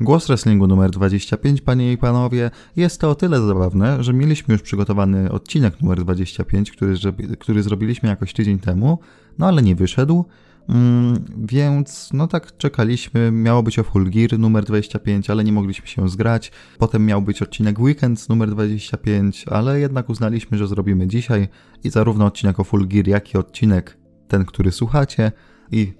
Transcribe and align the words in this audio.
Głos 0.00 0.26
Wrestlingu 0.26 0.66
numer 0.66 0.90
25, 0.90 1.60
panie 1.60 1.92
i 1.92 1.98
panowie. 1.98 2.50
Jest 2.76 3.00
to 3.00 3.10
o 3.10 3.14
tyle 3.14 3.40
zabawne, 3.40 4.02
że 4.02 4.12
mieliśmy 4.12 4.52
już 4.52 4.62
przygotowany 4.62 5.32
odcinek 5.32 5.80
numer 5.80 6.04
25, 6.04 6.70
który, 6.70 6.94
który 7.38 7.62
zrobiliśmy 7.62 8.08
jakoś 8.08 8.32
tydzień 8.32 8.58
temu, 8.58 8.98
no 9.38 9.46
ale 9.46 9.62
nie 9.62 9.74
wyszedł. 9.74 10.24
Mm, 10.68 11.24
więc 11.38 12.10
no 12.12 12.26
tak 12.26 12.56
czekaliśmy, 12.56 13.30
miało 13.32 13.62
być 13.62 13.78
o 13.78 13.82
Full 13.82 14.10
Gear 14.10 14.38
numer 14.38 14.64
25, 14.64 15.30
ale 15.30 15.44
nie 15.44 15.52
mogliśmy 15.52 15.86
się 15.86 16.08
zgrać. 16.08 16.52
Potem 16.78 17.06
miał 17.06 17.22
być 17.22 17.42
odcinek 17.42 17.78
Weekend 17.78 18.28
numer 18.28 18.50
25, 18.50 19.44
ale 19.50 19.80
jednak 19.80 20.08
uznaliśmy, 20.08 20.58
że 20.58 20.66
zrobimy 20.66 21.06
dzisiaj 21.06 21.48
i 21.84 21.90
zarówno 21.90 22.26
odcinek 22.26 22.60
o 22.60 22.64
Full 22.64 22.88
Gear, 22.88 23.08
jak 23.08 23.34
i 23.34 23.38
odcinek 23.38 23.98
ten, 24.28 24.44
który 24.44 24.72
słuchacie 24.72 25.32
i 25.72 25.92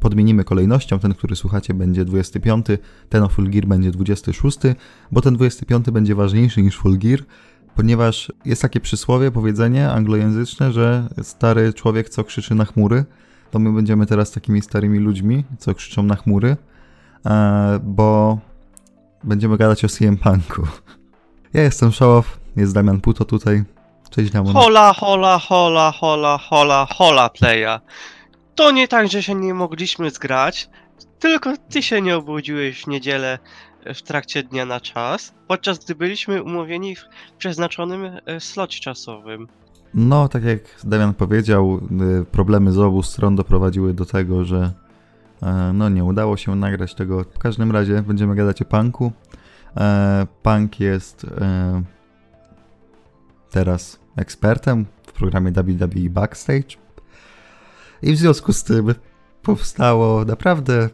podmienimy 0.00 0.44
kolejnością. 0.44 0.98
Ten, 0.98 1.14
który 1.14 1.36
słuchacie, 1.36 1.74
będzie 1.74 2.04
25, 2.04 2.66
ten 3.08 3.22
o 3.22 3.28
Full 3.28 3.50
Gear 3.50 3.66
będzie 3.66 3.90
26, 3.90 4.58
bo 5.12 5.20
ten 5.20 5.34
25 5.34 5.90
będzie 5.90 6.14
ważniejszy 6.14 6.62
niż 6.62 6.76
Full 6.76 6.98
Gear, 6.98 7.20
ponieważ 7.76 8.32
jest 8.44 8.62
takie 8.62 8.80
przysłowie, 8.80 9.30
powiedzenie 9.30 9.90
anglojęzyczne, 9.90 10.72
że 10.72 11.08
stary 11.22 11.72
człowiek, 11.72 12.08
co 12.08 12.24
krzyczy 12.24 12.54
na 12.54 12.64
chmury, 12.64 13.04
to 13.50 13.58
my 13.58 13.72
będziemy 13.72 14.06
teraz 14.06 14.30
takimi 14.30 14.62
starymi 14.62 14.98
ludźmi, 14.98 15.44
co 15.58 15.74
krzyczą 15.74 16.02
na 16.02 16.16
chmury, 16.16 16.56
e, 17.26 17.80
bo 17.82 18.38
będziemy 19.24 19.56
gadać 19.56 19.84
o 19.84 19.88
CM 19.88 20.16
Punku. 20.16 20.62
Ja 21.52 21.62
jestem 21.62 21.92
Szołow, 21.92 22.38
jest 22.56 22.74
Damian 22.74 23.00
Puto 23.00 23.24
tutaj. 23.24 23.64
Cześć 24.10 24.30
Damian. 24.30 24.54
Hola, 24.54 24.92
hola, 24.92 25.38
hola, 25.38 25.92
hola, 26.00 26.38
hola, 26.38 26.86
hola, 26.90 27.28
playa. 27.28 27.80
To 28.58 28.70
nie 28.70 28.88
tak, 28.88 29.08
że 29.08 29.22
się 29.22 29.34
nie 29.34 29.54
mogliśmy 29.54 30.10
zgrać, 30.10 30.70
tylko 31.18 31.54
ty 31.70 31.82
się 31.82 32.02
nie 32.02 32.16
obudziłeś 32.16 32.82
w 32.82 32.86
niedzielę 32.86 33.38
w 33.94 34.02
trakcie 34.02 34.42
dnia 34.42 34.66
na 34.66 34.80
czas, 34.80 35.34
podczas 35.48 35.84
gdy 35.84 35.94
byliśmy 35.94 36.42
umówieni 36.42 36.96
w 36.96 37.04
przeznaczonym 37.38 38.10
e, 38.26 38.40
slocie 38.40 38.80
czasowym. 38.80 39.48
No, 39.94 40.28
tak 40.28 40.44
jak 40.44 40.60
Damian 40.84 41.14
powiedział, 41.14 41.80
y, 42.20 42.24
problemy 42.24 42.72
z 42.72 42.78
obu 42.78 43.02
stron 43.02 43.36
doprowadziły 43.36 43.94
do 43.94 44.04
tego, 44.04 44.44
że 44.44 44.72
e, 45.42 45.72
no 45.74 45.88
nie 45.88 46.04
udało 46.04 46.36
się 46.36 46.56
nagrać 46.56 46.94
tego. 46.94 47.24
W 47.24 47.38
każdym 47.38 47.72
razie 47.72 48.02
będziemy 48.02 48.34
gadać 48.34 48.62
o 48.62 48.64
punku. 48.64 49.12
E, 49.76 50.26
punk 50.42 50.80
jest 50.80 51.24
e, 51.24 51.82
teraz 53.50 54.00
ekspertem 54.16 54.86
w 55.06 55.12
programie 55.12 55.52
WWE 55.52 56.10
Backstage. 56.10 56.87
I 58.02 58.12
w 58.12 58.16
związku 58.16 58.52
z 58.52 58.64
tym 58.64 58.94
powstało 59.42 60.24
naprawdę, 60.24 60.88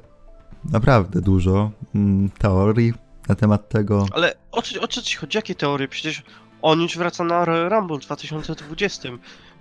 naprawdę 0.73 1.21
dużo 1.21 1.71
mm, 1.95 2.31
teorii 2.31 2.93
na 3.29 3.35
temat 3.35 3.69
tego. 3.69 4.07
Ale 4.13 4.35
o 4.53 4.63
co, 4.63 4.81
o 4.81 4.89
co 4.89 5.03
ci 5.03 5.17
chodzi? 5.17 5.39
Jakie 5.39 5.55
teorie? 5.55 5.89
Przecież 5.89 6.23
on 6.63 6.81
już 6.81 6.99
wraca 6.99 7.25
na 7.25 7.45
Rumble 7.45 7.99
w 7.99 8.05
2020. 8.05 9.09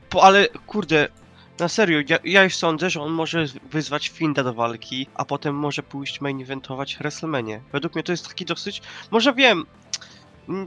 Po, 0.09 0.23
ale 0.23 0.47
kurde, 0.47 1.07
na 1.59 1.67
serio, 1.67 1.99
ja, 2.09 2.17
ja 2.23 2.43
już 2.43 2.55
sądzę, 2.55 2.89
że 2.89 3.01
on 3.01 3.11
może 3.11 3.45
wyzwać 3.71 4.07
Finda 4.07 4.43
do 4.43 4.53
walki, 4.53 5.07
a 5.15 5.25
potem 5.25 5.55
może 5.55 5.83
pójść 5.83 6.21
main 6.21 6.41
eventować 6.41 6.97
WrestleMania. 6.97 7.59
Według 7.71 7.95
mnie 7.95 8.03
to 8.03 8.11
jest 8.11 8.27
taki 8.27 8.45
dosyć... 8.45 8.81
Może 9.11 9.33
wiem, 9.33 9.65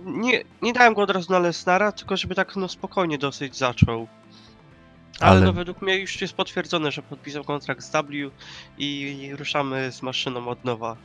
nie, 0.05 0.45
nie 0.63 0.73
dałem 0.73 0.95
go 0.95 1.03
od 1.03 1.11
razu 1.11 1.33
na 1.33 1.39
Lesnara, 1.39 1.93
tylko 1.93 2.17
żeby 2.17 2.35
tak 2.35 2.57
no 2.57 2.69
spokojnie 2.69 3.19
dosyć 3.19 3.57
zaczął. 3.57 4.09
Ale, 5.21 5.31
Ale, 5.31 5.47
no 5.47 5.53
według 5.53 5.83
mnie 5.83 5.99
już 5.99 6.21
jest 6.21 6.35
potwierdzone, 6.35 6.93
że 6.93 7.03
podpisał 7.03 7.45
kontrakt 7.45 7.85
z 7.85 7.93
W 7.93 8.31
i 8.79 9.31
ruszamy 9.39 9.93
z 9.93 10.03
maszyną 10.03 10.49
od 10.49 10.65
nowa. 10.65 10.97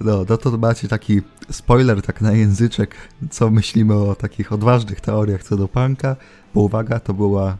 No, 0.00 0.24
no 0.28 0.36
to 0.36 0.58
macie 0.58 0.88
taki 0.88 1.20
spoiler 1.50 2.02
tak 2.02 2.20
na 2.20 2.32
języczek, 2.32 2.96
co 3.30 3.50
myślimy 3.50 3.94
o 3.94 4.14
takich 4.14 4.52
odważnych 4.52 5.00
teoriach 5.00 5.42
co 5.42 5.56
do 5.56 5.68
punka, 5.68 6.16
bo 6.54 6.60
uwaga, 6.60 7.00
to 7.00 7.14
była 7.14 7.56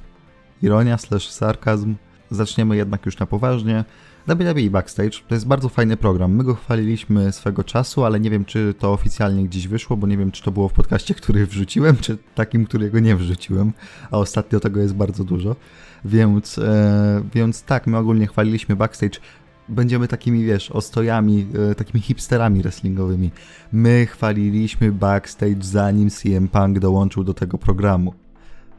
ironia 0.62 0.98
slash 0.98 1.30
sarkazm. 1.30 1.94
Zaczniemy 2.30 2.76
jednak 2.76 3.06
już 3.06 3.18
na 3.18 3.26
poważnie. 3.26 3.84
WWE 4.28 4.70
Backstage 4.70 5.10
to 5.28 5.34
jest 5.34 5.46
bardzo 5.46 5.68
fajny 5.68 5.96
program. 5.96 6.34
My 6.34 6.44
go 6.44 6.54
chwaliliśmy 6.54 7.32
swego 7.32 7.64
czasu, 7.64 8.04
ale 8.04 8.20
nie 8.20 8.30
wiem, 8.30 8.44
czy 8.44 8.74
to 8.78 8.92
oficjalnie 8.92 9.44
gdzieś 9.44 9.68
wyszło, 9.68 9.96
bo 9.96 10.06
nie 10.06 10.16
wiem, 10.16 10.32
czy 10.32 10.42
to 10.42 10.50
było 10.50 10.68
w 10.68 10.72
podcaście, 10.72 11.14
który 11.20 11.46
wrzuciłem, 11.46 11.96
czy 11.96 12.18
takim, 12.34 12.66
którego 12.66 13.00
nie 13.00 13.16
wrzuciłem, 13.16 13.72
a 14.10 14.18
ostatnio 14.18 14.60
tego 14.60 14.80
jest 14.80 14.94
bardzo 14.94 15.24
dużo. 15.24 15.56
Więc, 16.04 16.58
e, 16.58 17.22
więc 17.34 17.62
tak, 17.62 17.86
my 17.86 17.96
ogólnie 17.96 18.26
chwaliliśmy 18.26 18.76
Backstage 18.76 19.20
będziemy 19.68 20.08
takimi, 20.08 20.44
wiesz, 20.44 20.70
ostojami, 20.70 21.46
e, 21.70 21.74
takimi 21.74 22.00
hipsterami 22.00 22.62
wrestlingowymi. 22.62 23.30
My 23.72 24.06
chwaliliśmy 24.06 24.92
backstage 24.92 25.56
zanim 25.60 26.10
CM 26.10 26.48
Punk 26.48 26.78
dołączył 26.78 27.24
do 27.24 27.34
tego 27.34 27.58
programu. 27.58 28.14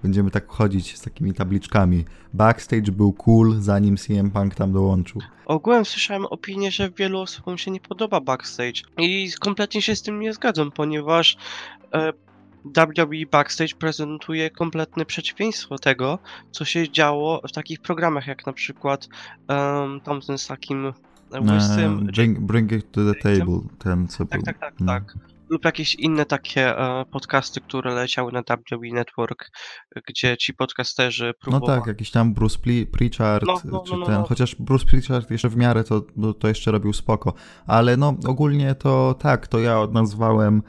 Będziemy 0.03 0.31
tak 0.31 0.47
chodzić 0.47 0.97
z 0.97 1.01
takimi 1.01 1.33
tabliczkami. 1.33 2.05
Backstage 2.33 2.91
był 2.91 3.13
cool, 3.13 3.55
zanim 3.59 3.97
CM 3.97 4.31
Punk 4.31 4.55
tam 4.55 4.73
dołączył. 4.73 5.21
Ogółem 5.45 5.85
słyszałem 5.85 6.25
opinię, 6.25 6.71
że 6.71 6.89
wielu 6.89 7.19
osobom 7.19 7.57
się 7.57 7.71
nie 7.71 7.79
podoba 7.79 8.21
backstage. 8.21 8.81
I 8.97 9.31
kompletnie 9.39 9.81
się 9.81 9.95
z 9.95 10.01
tym 10.01 10.19
nie 10.19 10.33
zgadzam, 10.33 10.71
ponieważ 10.71 11.37
e, 11.93 12.13
WWE 12.65 13.25
Backstage 13.31 13.75
prezentuje 13.79 14.49
kompletne 14.49 15.05
przeciwieństwo 15.05 15.77
tego, 15.77 16.19
co 16.51 16.65
się 16.65 16.91
działo 16.91 17.41
w 17.47 17.51
takich 17.51 17.79
programach 17.79 18.27
jak 18.27 18.45
na 18.45 18.53
przykład 18.53 19.07
um, 19.49 20.01
tamten 20.01 20.37
z 20.37 20.47
takim 20.47 20.93
łysym... 21.33 22.05
Bring, 22.05 22.39
bring 22.39 22.71
it 22.71 22.91
to 22.91 23.01
the 23.13 23.15
table, 23.15 23.59
ten 23.79 24.07
co 24.07 24.25
tak, 24.25 24.39
był. 24.39 24.45
Tak, 24.45 24.59
tak, 24.59 24.73
no. 24.79 24.85
tak. 24.85 25.13
Lub 25.49 25.65
jakieś 25.65 25.95
inne 25.95 26.25
takie 26.25 26.77
e, 26.77 27.05
podcasty, 27.05 27.61
które 27.61 27.93
leciały 27.93 28.31
na 28.31 28.41
WWE 28.41 28.93
Network, 28.93 29.51
gdzie 30.07 30.37
ci 30.37 30.53
podcasterzy 30.53 31.33
próbowali... 31.41 31.71
No 31.71 31.79
tak, 31.79 31.87
jakiś 31.87 32.11
tam 32.11 32.33
Bruce 32.33 32.59
Pritchard, 32.91 33.45
no, 33.45 33.61
no, 33.65 33.79
czy 33.79 33.91
no, 33.91 33.97
no, 33.97 34.05
ten, 34.05 34.15
no. 34.15 34.23
chociaż 34.27 34.55
Bruce 34.55 34.85
Pritchard 34.85 35.31
jeszcze 35.31 35.49
w 35.49 35.57
miarę 35.57 35.83
to, 35.83 36.01
to 36.39 36.47
jeszcze 36.47 36.71
robił 36.71 36.93
spoko, 36.93 37.33
ale 37.67 37.97
no 37.97 38.15
ogólnie 38.27 38.75
to 38.75 39.15
tak, 39.19 39.47
to 39.47 39.59
ja 39.59 39.87
nazwałem 39.91 40.63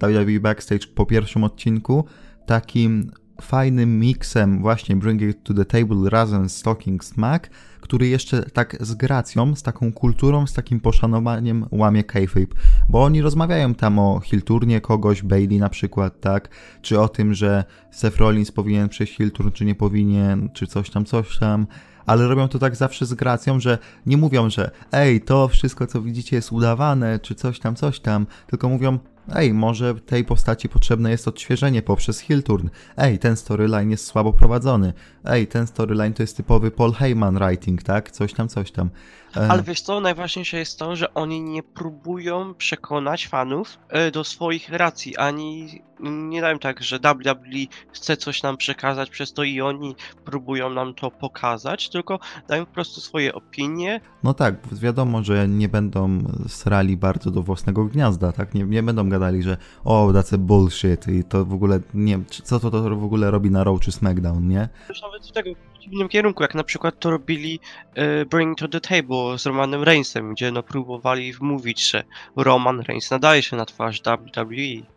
WWE 0.00 0.40
Backstage 0.40 0.86
po 0.94 1.06
pierwszym 1.06 1.44
odcinku 1.44 2.04
takim 2.46 3.10
fajnym 3.42 4.00
miksem 4.00 4.62
właśnie 4.62 4.96
Bring 4.96 5.22
It 5.22 5.44
to 5.44 5.54
the 5.54 5.64
Table 5.64 6.10
razem 6.10 6.48
z 6.48 6.62
Talking 6.62 7.04
Smack, 7.04 7.50
który 7.80 8.08
jeszcze 8.08 8.42
tak 8.42 8.76
z 8.80 8.94
gracją, 8.94 9.54
z 9.54 9.62
taką 9.62 9.92
kulturą, 9.92 10.46
z 10.46 10.52
takim 10.52 10.80
poszanowaniem 10.80 11.66
łamie 11.70 12.04
kayfabe, 12.04 12.46
bo 12.88 13.04
oni 13.04 13.22
rozmawiają 13.22 13.74
tam 13.74 13.98
o 13.98 14.20
Hilturnie 14.20 14.80
kogoś, 14.80 15.22
Bailey 15.22 15.58
na 15.58 15.68
przykład, 15.68 16.20
tak, 16.20 16.48
czy 16.82 17.00
o 17.00 17.08
tym, 17.08 17.34
że 17.34 17.64
Seth 17.90 18.16
Rollins 18.16 18.52
powinien 18.52 18.88
przejść 18.88 19.16
Hilturn, 19.16 19.50
czy 19.50 19.64
nie 19.64 19.74
powinien, 19.74 20.48
czy 20.52 20.66
coś 20.66 20.90
tam, 20.90 21.04
coś 21.04 21.38
tam, 21.38 21.66
ale 22.06 22.28
robią 22.28 22.48
to 22.48 22.58
tak 22.58 22.76
zawsze 22.76 23.06
z 23.06 23.14
gracją, 23.14 23.60
że 23.60 23.78
nie 24.06 24.16
mówią, 24.16 24.50
że 24.50 24.70
ej, 24.92 25.20
to 25.20 25.48
wszystko 25.48 25.86
co 25.86 26.02
widzicie 26.02 26.36
jest 26.36 26.52
udawane, 26.52 27.18
czy 27.18 27.34
coś 27.34 27.58
tam, 27.58 27.76
coś 27.76 28.00
tam, 28.00 28.26
tylko 28.46 28.68
mówią, 28.68 28.98
Ej, 29.34 29.54
może 29.54 29.94
tej 29.94 30.24
postaci 30.24 30.68
potrzebne 30.68 31.10
jest 31.10 31.28
odświeżenie 31.28 31.82
poprzez 31.82 32.18
Hilturn. 32.20 32.68
Ej, 32.96 33.18
ten 33.18 33.36
storyline 33.36 33.90
jest 33.90 34.06
słabo 34.06 34.32
prowadzony. 34.32 34.92
Ej, 35.24 35.46
ten 35.46 35.66
storyline 35.66 36.14
to 36.14 36.22
jest 36.22 36.36
typowy 36.36 36.70
Paul 36.70 36.92
Heyman 36.92 37.38
writing, 37.38 37.82
tak? 37.82 38.10
Coś 38.10 38.32
tam, 38.32 38.48
coś 38.48 38.70
tam. 38.70 38.90
E... 39.36 39.50
Ale 39.50 39.62
wiesz 39.62 39.80
co, 39.80 40.00
najważniejsze 40.00 40.58
jest 40.58 40.78
to, 40.78 40.96
że 40.96 41.14
oni 41.14 41.42
nie 41.42 41.62
próbują 41.62 42.54
przekonać 42.54 43.26
fanów 43.26 43.78
e, 43.88 44.10
do 44.10 44.24
swoich 44.24 44.68
racji, 44.68 45.16
ani 45.16 45.80
nie 46.00 46.40
dają 46.40 46.58
tak, 46.58 46.82
że 46.82 46.98
WWE 46.98 47.66
chce 47.92 48.16
coś 48.16 48.42
nam 48.42 48.56
przekazać 48.56 49.10
przez 49.10 49.32
to 49.32 49.42
i 49.44 49.60
oni 49.60 49.96
próbują 50.24 50.70
nam 50.70 50.94
to 50.94 51.10
pokazać, 51.10 51.88
tylko 51.88 52.18
dają 52.48 52.66
po 52.66 52.72
prostu 52.72 53.00
swoje 53.00 53.34
opinie. 53.34 54.00
No 54.22 54.34
tak, 54.34 54.54
wiadomo, 54.72 55.24
że 55.24 55.48
nie 55.48 55.68
będą 55.68 56.18
srali 56.48 56.96
bardzo 56.96 57.30
do 57.30 57.42
własnego 57.42 57.84
gniazda, 57.84 58.32
tak? 58.32 58.54
Nie, 58.54 58.64
nie 58.64 58.82
będą 58.82 59.08
gadali, 59.08 59.42
że 59.42 59.56
o, 59.84 60.12
a 60.32 60.38
bullshit 60.38 61.08
i 61.08 61.24
to 61.24 61.44
w 61.44 61.52
ogóle, 61.52 61.80
nie 61.94 62.18
co 62.42 62.60
to, 62.60 62.70
to 62.70 62.96
w 62.96 63.04
ogóle 63.04 63.30
robi 63.30 63.50
na 63.50 63.64
Raw 63.64 63.80
czy 63.80 63.92
SmackDown, 63.92 64.48
nie? 64.48 64.68
Też 64.88 65.02
nawet 65.02 65.32
tego 65.32 65.50
przeciwnym 65.86 66.08
kierunku, 66.08 66.42
jak 66.42 66.54
na 66.54 66.64
przykład 66.64 67.00
to 67.00 67.10
robili 67.10 67.60
y, 67.98 68.26
Bring 68.26 68.58
to 68.58 68.68
the 68.68 68.80
Table 68.80 69.38
z 69.38 69.46
Romanem 69.46 69.82
Reignsem, 69.82 70.34
gdzie 70.34 70.52
no 70.52 70.62
próbowali 70.62 71.32
wmówić, 71.32 71.90
że 71.90 72.04
Roman 72.36 72.80
Reigns 72.80 73.10
nadaje 73.10 73.42
się 73.42 73.56
na 73.56 73.64
twarz 73.64 74.02
WWE. 74.02 74.95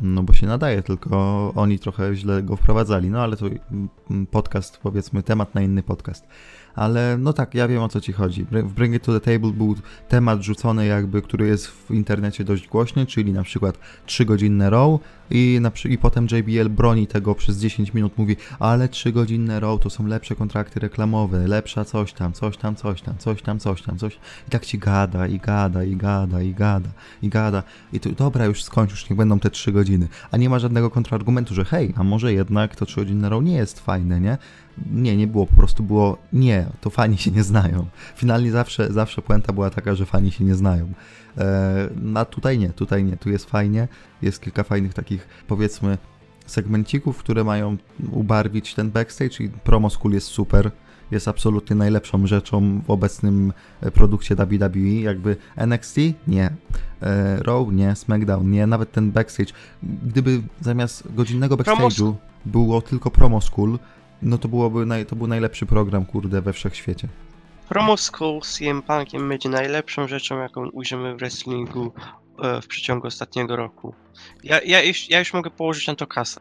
No 0.00 0.22
bo 0.22 0.32
się 0.32 0.46
nadaje, 0.46 0.82
tylko 0.82 1.52
oni 1.56 1.78
trochę 1.78 2.16
źle 2.16 2.42
go 2.42 2.56
wprowadzali. 2.56 3.10
No 3.10 3.22
ale 3.22 3.36
to 3.36 3.46
mm, 3.46 4.26
podcast, 4.26 4.78
powiedzmy, 4.78 5.22
temat 5.22 5.54
na 5.54 5.60
inny 5.60 5.82
podcast. 5.82 6.26
ale 6.74 7.18
no 7.18 7.32
tak, 7.32 7.54
ja 7.54 7.68
wiem 7.68 7.82
o 7.82 7.88
co 7.88 8.00
ci 8.00 8.12
chodzi. 8.12 8.44
W 8.44 8.72
Bring 8.72 8.94
It 8.94 9.02
to 9.02 9.20
the 9.20 9.32
Table 9.32 9.52
był 9.52 9.74
temat 10.08 10.42
rzucony 10.42 10.86
jakby, 10.86 11.22
który 11.22 11.46
jest 11.46 11.66
w 11.66 11.90
internecie 11.90 12.44
dość 12.44 12.68
głośny, 12.68 13.06
czyli 13.06 13.32
na 13.32 13.42
przykład 13.42 13.78
3-godzinne 14.06 14.70
row 14.70 15.00
i, 15.30 15.58
na, 15.60 15.70
i 15.88 15.98
potem 15.98 16.26
JBL 16.30 16.70
broni 16.70 17.06
tego 17.06 17.34
przez 17.34 17.58
10 17.58 17.94
minut, 17.94 18.18
mówi, 18.18 18.36
ale 18.58 18.88
3-godzinne 18.88 19.60
row 19.60 19.80
to 19.80 19.90
są 19.90 20.06
lepsze 20.06 20.34
kontrakty 20.34 20.80
reklamowe, 20.80 21.48
lepsza 21.48 21.84
coś 21.84 22.12
tam, 22.12 22.32
coś 22.32 22.56
tam, 22.56 22.76
coś 22.76 23.02
tam, 23.02 23.18
coś 23.18 23.42
tam, 23.42 23.58
coś 23.58 23.82
tam, 23.82 23.98
coś. 23.98 24.18
I 24.48 24.50
tak 24.50 24.66
ci 24.66 24.78
gada, 24.78 25.26
i 25.26 25.38
gada, 25.38 25.84
i 25.84 25.96
gada, 25.96 26.42
i 26.42 26.54
gada, 26.54 26.90
i 27.22 27.28
gada. 27.28 27.62
I 27.92 28.00
tu, 28.00 28.12
dobra, 28.12 28.44
już 28.44 28.64
skończ, 28.64 28.90
już 28.90 29.10
niech 29.10 29.16
będą 29.16 29.38
te 29.38 29.50
3 29.50 29.72
godziny. 29.72 29.83
A 30.30 30.36
nie 30.36 30.48
ma 30.48 30.58
żadnego 30.58 30.90
kontrargumentu, 30.90 31.54
że 31.54 31.64
hej, 31.64 31.94
a 31.96 32.04
może 32.04 32.32
jednak 32.32 32.76
to 32.76 32.84
3-godzinne 32.84 33.28
row 33.28 33.44
nie 33.44 33.54
jest 33.54 33.80
fajne, 33.80 34.20
nie? 34.20 34.38
Nie, 34.92 35.16
nie 35.16 35.26
było, 35.26 35.46
po 35.46 35.54
prostu 35.54 35.82
było 35.82 36.18
nie, 36.32 36.66
to 36.80 36.90
fani 36.90 37.18
się 37.18 37.30
nie 37.30 37.42
znają. 37.42 37.86
Finalnie 38.16 38.50
zawsze, 38.50 38.92
zawsze 38.92 39.22
puenta 39.22 39.52
była 39.52 39.70
taka, 39.70 39.94
że 39.94 40.06
fani 40.06 40.32
się 40.32 40.44
nie 40.44 40.54
znają. 40.54 40.92
E, 41.38 41.88
a 42.14 42.24
tutaj 42.24 42.58
nie, 42.58 42.70
tutaj 42.70 43.04
nie, 43.04 43.16
tu 43.16 43.30
jest 43.30 43.50
fajnie, 43.50 43.88
jest 44.22 44.40
kilka 44.40 44.62
fajnych 44.62 44.94
takich, 44.94 45.28
powiedzmy, 45.48 45.98
segmencików, 46.46 47.18
które 47.18 47.44
mają 47.44 47.76
ubarwić 48.12 48.74
ten 48.74 48.90
backstage 48.90 49.40
i 49.40 49.48
promo 49.48 49.90
school 49.90 50.14
jest 50.14 50.26
super, 50.26 50.70
jest 51.10 51.28
absolutnie 51.28 51.76
najlepszą 51.76 52.26
rzeczą 52.26 52.80
w 52.86 52.90
obecnym 52.90 53.52
e, 53.80 53.90
produkcie 53.90 54.34
WWE, 54.34 55.00
jakby 55.00 55.36
NXT 55.56 55.96
nie, 56.26 56.50
e, 57.02 57.36
Raw? 57.42 57.68
Nie, 57.72 57.94
SmackDown? 57.94 58.50
Nie, 58.50 58.66
nawet 58.66 58.92
ten 58.92 59.12
backstage, 59.12 59.52
gdyby 59.82 60.42
zamiast 60.60 61.14
godzinnego 61.14 61.56
backstage'u 61.56 62.14
było 62.46 62.82
tylko 62.82 63.10
promo 63.10 63.40
school, 63.40 63.78
no 64.22 64.38
to 64.38 64.48
byłoby 64.48 64.86
naj, 64.86 65.06
to 65.06 65.16
był 65.16 65.26
najlepszy 65.26 65.66
program, 65.66 66.04
kurde, 66.04 66.42
we 66.42 66.52
wszechświecie. 66.52 67.08
Promo 67.68 67.96
School 67.96 68.42
z 68.42 68.58
CM 68.58 68.82
Punkiem 68.82 69.28
będzie 69.28 69.48
najlepszą 69.48 70.08
rzeczą, 70.08 70.38
jaką 70.38 70.68
ujrzymy 70.68 71.14
w 71.14 71.18
wrestlingu 71.18 71.92
e, 72.42 72.62
w 72.62 72.66
przeciągu 72.66 73.06
ostatniego 73.06 73.56
roku. 73.56 73.94
Ja, 74.44 74.60
ja, 74.66 74.82
już, 74.82 75.10
ja 75.10 75.18
już 75.18 75.32
mogę 75.32 75.50
położyć 75.50 75.86
na 75.86 75.94
to 75.94 76.06
kasę. 76.06 76.40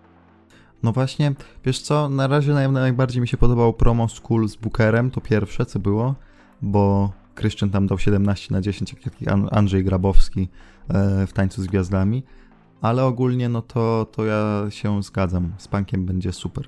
No 0.84 0.92
właśnie, 0.92 1.34
wiesz 1.66 1.82
co, 1.82 2.10
na 2.10 2.28
razie 2.28 2.54
naj, 2.54 2.72
najbardziej 2.72 3.22
mi 3.22 3.28
się 3.28 3.38
podobał 3.38 3.74
promo 3.74 4.08
School 4.10 4.50
z 4.50 4.56
Bookerem, 4.56 5.12
to 5.12 5.22
pierwsze 5.22 5.66
co 5.66 5.80
było, 5.80 6.16
bo 6.62 7.12
Christian 7.40 7.70
tam 7.70 7.88
dał 7.88 7.98
17 7.98 8.54
na 8.54 8.62
10, 8.62 8.96
jak 9.06 9.34
Andrzej 9.52 9.84
Grabowski 9.84 10.50
e, 10.90 11.28
w 11.28 11.34
Tańcu 11.34 11.64
z 11.64 11.68
Gwiazdami, 11.68 12.24
ale 12.82 13.06
ogólnie 13.06 13.50
no 13.50 13.62
to, 13.62 14.08
to 14.12 14.26
ja 14.26 14.66
się 14.70 15.04
zgadzam, 15.04 15.54
z 15.58 15.68
Punkiem 15.68 16.06
będzie 16.06 16.34
super. 16.34 16.68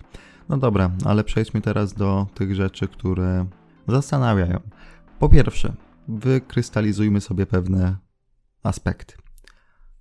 No 0.49 0.57
dobra, 0.57 0.91
ale 1.05 1.23
przejdźmy 1.23 1.61
teraz 1.61 1.93
do 1.93 2.27
tych 2.33 2.55
rzeczy, 2.55 2.87
które 2.87 3.45
zastanawiają. 3.87 4.59
Po 5.19 5.29
pierwsze, 5.29 5.73
wykrystalizujmy 6.07 7.21
sobie 7.21 7.45
pewne 7.45 7.97
aspekty. 8.63 9.15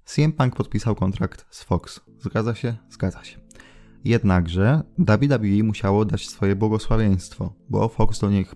CM 0.05 0.33
Punk 0.33 0.57
podpisał 0.57 0.95
kontrakt 0.95 1.47
z 1.51 1.63
Fox. 1.63 2.01
Zgadza 2.19 2.55
się? 2.55 2.77
Zgadza 2.91 3.25
się. 3.25 3.44
Jednakże 4.05 4.83
WWE 4.99 5.63
musiało 5.63 6.05
dać 6.05 6.29
swoje 6.29 6.57
błogosławieństwo, 6.57 7.53
bo 7.71 7.89
Fox 7.89 8.21
do 8.21 8.31
nich 8.31 8.55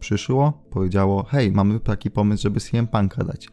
przyszło, 0.00 0.52
powiedziało: 0.70 1.22
Hej, 1.22 1.52
mamy 1.52 1.80
taki 1.80 2.10
pomysł, 2.10 2.42
żeby 2.42 2.60
CM 2.60 2.86
Punka 2.86 3.24
dać. 3.24 3.48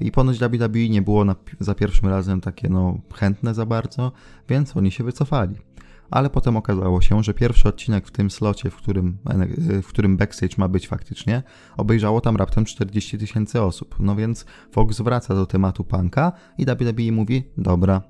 I 0.00 0.12
ponoć 0.12 0.38
WWE 0.38 0.88
nie 0.88 1.02
było 1.02 1.24
na, 1.24 1.36
za 1.60 1.74
pierwszym 1.74 2.08
razem 2.08 2.40
takie 2.40 2.68
no 2.68 3.00
chętne 3.14 3.54
za 3.54 3.66
bardzo, 3.66 4.12
więc 4.48 4.76
oni 4.76 4.90
się 4.90 5.04
wycofali 5.04 5.56
ale 6.10 6.30
potem 6.30 6.56
okazało 6.56 7.00
się, 7.00 7.22
że 7.22 7.34
pierwszy 7.34 7.68
odcinek 7.68 8.06
w 8.06 8.10
tym 8.10 8.30
slocie, 8.30 8.70
w 8.70 8.76
którym, 8.76 9.18
w 9.82 9.86
którym 9.86 10.16
backstage 10.16 10.54
ma 10.58 10.68
być 10.68 10.88
faktycznie, 10.88 11.42
obejrzało 11.76 12.20
tam 12.20 12.36
raptem 12.36 12.64
40 12.64 13.18
tysięcy 13.18 13.62
osób. 13.62 13.96
No 14.00 14.16
więc 14.16 14.46
Fox 14.70 15.00
wraca 15.00 15.34
do 15.34 15.46
tematu 15.46 15.84
punka 15.84 16.32
i 16.58 16.66
WWE 16.66 17.12
mówi, 17.12 17.44
dobra. 17.58 18.02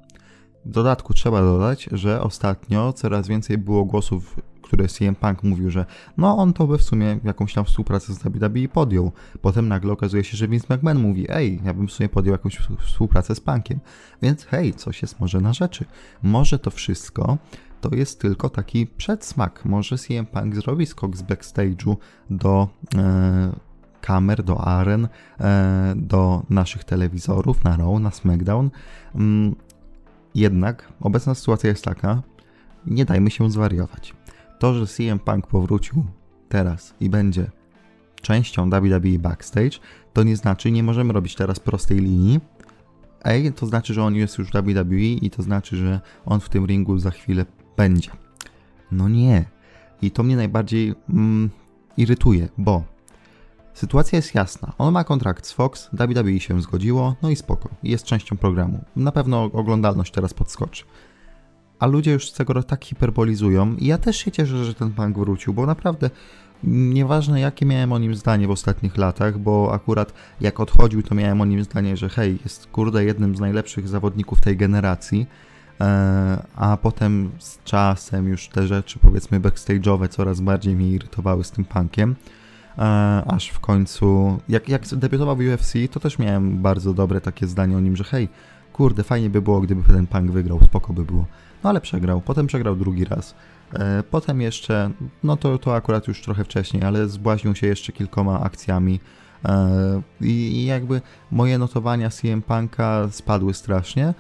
W 0.67 0.71
dodatku 0.71 1.15
trzeba 1.15 1.43
dodać, 1.43 1.89
że 1.93 2.21
ostatnio 2.21 2.93
coraz 2.93 3.29
więcej 3.29 3.59
było 3.59 3.85
głosów, 3.85 4.37
które 4.63 4.89
CM 4.89 5.15
Punk 5.15 5.43
mówił, 5.43 5.71
że 5.71 5.87
no 6.17 6.39
on 6.39 6.53
to 6.53 6.67
by 6.67 6.79
w 6.79 6.83
sumie 6.83 7.19
jakąś 7.25 7.55
tam 7.55 7.65
współpracę 7.65 8.15
z 8.15 8.19
WWE 8.19 8.69
podjął. 8.69 9.13
Potem 9.43 9.69
nagle 9.69 9.93
okazuje 9.93 10.25
się, 10.25 10.37
że 10.37 10.49
Vince 10.49 10.75
McMahon 10.75 10.99
mówi, 10.99 11.27
ej, 11.29 11.61
ja 11.65 11.75
bym 11.75 11.89
w 11.89 11.93
sumie 11.93 12.09
podjął 12.09 12.33
jakąś 12.33 12.59
współpracę 12.87 13.35
z 13.35 13.41
Punkiem. 13.41 13.81
Więc 14.23 14.45
hej, 14.45 14.75
coś 14.75 15.03
jest 15.03 15.21
może 15.21 15.41
na 15.41 15.53
rzeczy. 15.53 15.85
Może 16.23 16.59
to 16.59 16.71
wszystko 16.71 17.39
to 17.81 17.95
jest 17.95 18.21
tylko 18.21 18.51
taki 18.51 18.87
przedsmak. 18.87 19.65
Może 19.65 19.99
CM 19.99 20.27
Punk 20.27 20.55
zrobi 20.55 20.87
skok 20.87 21.17
z 21.17 21.23
backstage'u 21.23 21.97
do 22.31 22.69
e, 22.95 23.53
kamer, 24.01 24.43
do 24.43 24.61
aren, 24.61 25.09
e, 25.41 25.95
do 25.97 26.43
naszych 26.51 26.85
telewizorów, 26.85 27.65
na 27.65 27.77
Raw, 27.77 28.01
na 28.01 28.11
SmackDown. 28.11 28.71
Mm, 29.15 29.57
jednak 30.41 30.93
obecna 31.01 31.35
sytuacja 31.35 31.71
jest 31.71 31.85
taka, 31.85 32.23
nie 32.87 33.05
dajmy 33.05 33.31
się 33.31 33.51
zwariować. 33.51 34.15
To, 34.59 34.75
że 34.75 34.87
CM 34.87 35.19
Punk 35.19 35.47
powrócił 35.47 36.05
teraz 36.49 36.95
i 37.01 37.11
będzie 37.11 37.51
częścią 38.23 38.71
WWE 38.71 39.19
Backstage, 39.19 39.79
to 40.13 40.23
nie 40.23 40.37
znaczy, 40.37 40.71
nie 40.71 40.83
możemy 40.83 41.13
robić 41.13 41.35
teraz 41.35 41.61
prostej 41.61 41.99
linii. 41.99 42.41
Ej, 43.25 43.53
to 43.53 43.67
znaczy, 43.67 43.95
że 43.95 44.03
on 44.03 44.15
jest 44.15 44.39
już 44.39 44.51
w 44.51 44.53
WWE 44.53 44.97
i 44.97 45.31
to 45.31 45.43
znaczy, 45.43 45.77
że 45.77 46.01
on 46.27 46.41
w 46.41 46.49
tym 46.49 46.67
ringu 46.67 46.99
za 46.99 47.11
chwilę 47.11 47.47
będzie. 47.77 48.11
No 48.93 49.09
nie. 49.09 49.45
I 50.03 50.11
to 50.11 50.23
mnie 50.23 50.37
najbardziej 50.37 50.95
mm, 51.09 51.51
irytuje, 51.97 52.49
bo 52.59 52.85
sytuacja 53.77 54.17
jest 54.17 54.35
jasna. 54.35 54.73
On 54.79 54.93
ma 54.93 55.05
kontrakt 55.05 55.47
z 55.47 55.53
Fox, 55.53 55.89
WWE 55.93 56.41
się 56.41 56.63
zgodziło, 56.63 57.17
no 57.23 57.31
i 57.31 57.37
spoko. 57.37 57.69
Jest 57.83 58.05
częścią 58.05 58.37
programu. 58.37 58.85
Na 58.97 59.13
pewno 59.13 59.45
oglądalność 59.45 60.13
teraz 60.13 60.35
podskoczy. 60.35 60.85
A 61.79 61.87
ludzie 61.87 62.13
już 62.13 62.31
tego 62.31 62.63
tak 62.63 62.85
hiperbolizują 62.85 63.75
i 63.75 63.87
ja 63.87 63.99
też 63.99 64.17
się 64.17 64.31
cieszę, 64.31 64.65
że 64.65 64.75
ten 64.75 64.93
punk 64.93 65.19
wrócił, 65.19 65.55
bo 65.55 65.67
naprawdę 65.67 66.11
nieważne 66.65 67.41
jakie 67.41 67.67
miałem 67.67 67.93
o 67.93 67.99
nim 67.99 68.15
zdanie 68.15 68.47
w 68.47 68.51
ostatnich 68.51 68.97
latach, 68.97 69.39
bo 69.39 69.73
akurat 69.73 70.13
jak 70.41 70.61
odchodził, 70.61 71.03
to 71.03 71.15
miałem 71.15 71.41
o 71.41 71.45
nim 71.45 71.65
zdanie, 71.65 71.97
że 71.97 72.09
hej, 72.09 72.39
jest 72.45 72.67
kurde 72.67 73.05
jednym 73.05 73.37
z 73.37 73.41
najlepszych 73.41 73.89
zawodników 73.89 74.41
tej 74.41 74.57
generacji 74.57 75.27
E, 75.81 76.43
a 76.57 76.77
potem 76.77 77.31
z 77.39 77.63
czasem 77.65 78.29
już 78.29 78.49
te 78.49 78.67
rzeczy 78.67 78.99
powiedzmy 78.99 79.41
backstage'owe 79.41 80.09
coraz 80.09 80.41
bardziej 80.41 80.77
mnie 80.77 80.91
irytowały 80.91 81.45
z 81.45 81.51
tym 81.51 81.65
punkiem. 81.65 82.17
E, 82.79 82.83
aż 83.27 83.49
w 83.49 83.61
końcu, 83.61 84.39
jak, 84.49 84.69
jak 84.69 84.87
debiutował 84.87 85.37
w 85.37 85.41
UFC, 85.41 85.73
to 85.91 86.01
też 86.01 86.19
miałem 86.19 86.63
bardzo 86.63 86.95
dobre 86.95 87.21
takie 87.21 87.47
zdanie 87.47 87.77
o 87.77 87.81
nim, 87.81 87.97
że 87.97 88.05
hej, 88.05 88.29
kurde, 88.73 89.03
fajnie 89.05 89.31
by 89.31 89.43
było, 89.43 89.61
gdyby 89.61 89.83
ten 89.83 90.07
punk 90.07 90.31
wygrał, 90.31 90.61
spoko 90.65 90.93
by 90.93 91.05
było. 91.05 91.27
No 91.65 91.71
ale 91.71 91.81
przegrał, 91.81 92.21
potem 92.21 92.47
przegrał 92.47 92.77
drugi 92.77 93.05
raz. 93.05 93.35
E, 93.73 94.03
potem 94.11 94.41
jeszcze, 94.41 94.91
no 95.23 95.37
to, 95.37 95.59
to 95.59 95.75
akurat 95.75 96.09
już 96.09 96.23
trochę 96.23 96.45
wcześniej, 96.45 96.83
ale 96.83 97.09
zbłaźnił 97.09 97.55
się 97.55 97.67
jeszcze 97.67 97.93
kilkoma 97.93 98.41
akcjami. 98.41 99.01
I, 100.21 100.31
i 100.31 100.65
jakby 100.65 101.01
moje 101.31 101.59
notowania 101.59 102.11
CM 102.11 102.43
Punka 102.43 103.09
spadły 103.11 103.55
strasznie 103.55 104.15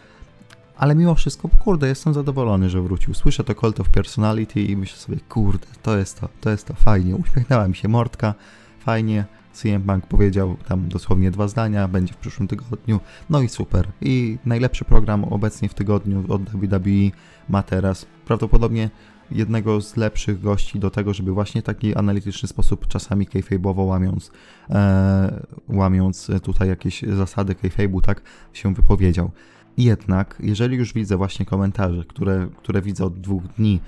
ale 0.76 0.94
mimo 0.94 1.14
wszystko, 1.14 1.48
kurde, 1.48 1.88
jestem 1.88 2.14
zadowolony, 2.14 2.70
że 2.70 2.82
wrócił. 2.82 3.14
Słyszę 3.14 3.44
to 3.44 3.54
Cult 3.54 3.80
of 3.80 3.88
Personality 3.88 4.60
i 4.60 4.76
myślę 4.76 4.98
sobie, 4.98 5.18
kurde, 5.28 5.66
to 5.82 5.96
jest 5.98 6.20
to, 6.20 6.28
to 6.40 6.50
jest 6.50 6.66
to, 6.66 6.74
fajnie. 6.74 7.16
Uśmiechnęła 7.16 7.68
mi 7.68 7.76
się 7.76 7.88
mordka, 7.88 8.34
fajnie. 8.78 9.24
CM 9.52 9.82
Punk 9.82 10.06
powiedział 10.06 10.56
tam 10.68 10.88
dosłownie 10.88 11.30
dwa 11.30 11.48
zdania, 11.48 11.88
będzie 11.88 12.14
w 12.14 12.16
przyszłym 12.16 12.48
tygodniu, 12.48 13.00
no 13.30 13.40
i 13.40 13.48
super. 13.48 13.88
I 14.00 14.38
najlepszy 14.44 14.84
program 14.84 15.24
obecnie 15.24 15.68
w 15.68 15.74
tygodniu 15.74 16.24
od 16.28 16.50
WWE 16.50 17.10
ma 17.48 17.62
teraz. 17.62 18.06
Prawdopodobnie 18.26 18.90
jednego 19.30 19.80
z 19.80 19.96
lepszych 19.96 20.40
gości 20.40 20.78
do 20.78 20.90
tego, 20.90 21.14
żeby 21.14 21.32
właśnie 21.32 21.62
taki 21.62 21.94
analityczny 21.94 22.48
sposób, 22.48 22.86
czasami 22.88 23.26
kayfabe'owo 23.26 23.86
łamiąc, 23.86 24.30
e, 24.70 25.44
łamiąc 25.68 26.30
tutaj 26.42 26.68
jakieś 26.68 27.02
zasady 27.02 27.54
kayfabe'u, 27.54 28.00
tak 28.00 28.22
się 28.52 28.74
wypowiedział. 28.74 29.30
Jednak, 29.78 30.36
jeżeli 30.40 30.76
już 30.76 30.92
widzę 30.92 31.16
właśnie 31.16 31.46
komentarze, 31.46 32.04
które, 32.04 32.48
które 32.56 32.82
widzę 32.82 33.04
od 33.04 33.20
dwóch 33.20 33.42
dni 33.42 33.80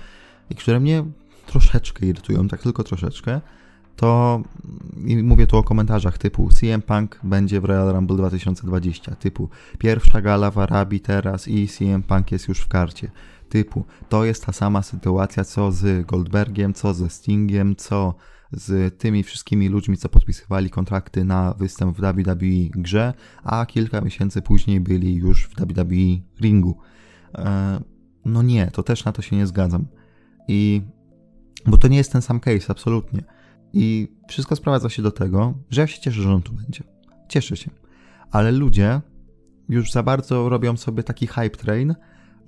i 0.49 0.55
które 0.55 0.79
mnie 0.79 1.03
troszeczkę 1.45 2.05
irytują, 2.05 2.47
tak 2.47 2.61
tylko 2.61 2.83
troszeczkę, 2.83 3.41
to 3.95 4.41
i 5.05 5.23
mówię 5.23 5.47
tu 5.47 5.57
o 5.57 5.63
komentarzach 5.63 6.17
typu 6.17 6.49
CM 6.49 6.81
Punk 6.81 7.19
będzie 7.23 7.61
w 7.61 7.65
Royal 7.65 7.93
Rumble 7.93 8.17
2020, 8.17 9.15
typu 9.15 9.49
pierwsza 9.77 10.21
gala 10.21 10.51
w 10.51 10.57
Arabii 10.57 10.99
teraz 10.99 11.47
i 11.47 11.67
CM 11.67 12.03
Punk 12.03 12.31
jest 12.31 12.47
już 12.47 12.59
w 12.59 12.67
karcie, 12.67 13.11
typu 13.49 13.85
to 14.09 14.25
jest 14.25 14.45
ta 14.45 14.51
sama 14.53 14.81
sytuacja 14.81 15.43
co 15.43 15.71
z 15.71 16.05
Goldbergiem, 16.05 16.73
co 16.73 16.93
ze 16.93 17.09
Stingiem, 17.09 17.75
co 17.75 18.13
z 18.51 18.97
tymi 18.97 19.23
wszystkimi 19.23 19.69
ludźmi, 19.69 19.97
co 19.97 20.09
podpisywali 20.09 20.69
kontrakty 20.69 21.25
na 21.25 21.53
występ 21.53 21.97
w 21.97 22.01
WWE 22.01 22.69
grze, 22.69 23.13
a 23.43 23.65
kilka 23.65 24.01
miesięcy 24.01 24.41
później 24.41 24.79
byli 24.79 25.15
już 25.15 25.47
w 25.47 25.55
WWE 25.55 26.21
ringu. 26.41 26.77
E, 27.35 27.79
no 28.25 28.41
nie, 28.41 28.71
to 28.71 28.83
też 28.83 29.05
na 29.05 29.11
to 29.11 29.21
się 29.21 29.35
nie 29.35 29.47
zgadzam. 29.47 29.87
I 30.47 30.81
bo 31.65 31.77
to 31.77 31.87
nie 31.87 31.97
jest 31.97 32.11
ten 32.11 32.21
sam 32.21 32.39
case, 32.39 32.65
absolutnie. 32.69 33.23
I 33.73 34.07
wszystko 34.27 34.55
sprowadza 34.55 34.89
się 34.89 35.01
do 35.01 35.11
tego, 35.11 35.53
że 35.69 35.81
ja 35.81 35.87
się 35.87 36.01
cieszę, 36.01 36.21
że 36.21 36.33
on 36.33 36.41
tu 36.41 36.53
będzie. 36.53 36.83
Cieszę 37.27 37.57
się. 37.57 37.71
Ale 38.31 38.51
ludzie 38.51 39.01
już 39.69 39.91
za 39.91 40.03
bardzo 40.03 40.49
robią 40.49 40.77
sobie 40.77 41.03
taki 41.03 41.27
hype 41.27 41.49
train, 41.49 41.95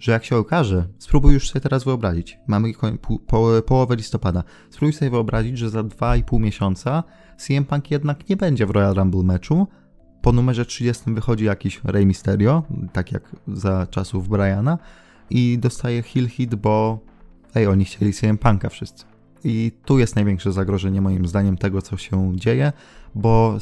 że 0.01 0.11
jak 0.11 0.25
się 0.25 0.37
okaże, 0.37 0.87
spróbuj 0.97 1.33
już 1.33 1.49
sobie 1.49 1.61
teraz 1.61 1.83
wyobrazić, 1.83 2.39
mamy 2.47 2.73
po, 3.01 3.17
po, 3.17 3.61
połowę 3.61 3.95
listopada, 3.95 4.43
spróbuj 4.69 4.93
sobie 4.93 5.11
wyobrazić, 5.11 5.57
że 5.57 5.69
za 5.69 5.81
2,5 5.83 6.39
miesiąca 6.39 7.03
CM 7.37 7.65
Punk 7.65 7.91
jednak 7.91 8.29
nie 8.29 8.37
będzie 8.37 8.65
w 8.65 8.69
Royal 8.69 8.93
Rumble 8.93 9.23
meczu, 9.23 9.67
po 10.21 10.31
numerze 10.31 10.65
30 10.65 11.13
wychodzi 11.13 11.45
jakiś 11.45 11.81
Rey 11.83 12.05
Mysterio, 12.05 12.63
tak 12.93 13.11
jak 13.11 13.35
za 13.47 13.87
czasów 13.87 14.27
Briana, 14.29 14.77
i 15.29 15.57
dostaje 15.59 16.03
heel 16.03 16.27
hit, 16.27 16.55
bo 16.55 16.99
ej, 17.55 17.67
oni 17.67 17.85
chcieli 17.85 18.13
CM 18.13 18.37
Punka 18.37 18.69
wszyscy. 18.69 19.05
I 19.43 19.71
tu 19.85 19.99
jest 19.99 20.15
największe 20.15 20.51
zagrożenie 20.51 21.01
moim 21.01 21.27
zdaniem 21.27 21.57
tego, 21.57 21.81
co 21.81 21.97
się 21.97 22.31
dzieje, 22.35 22.73
bo 23.15 23.57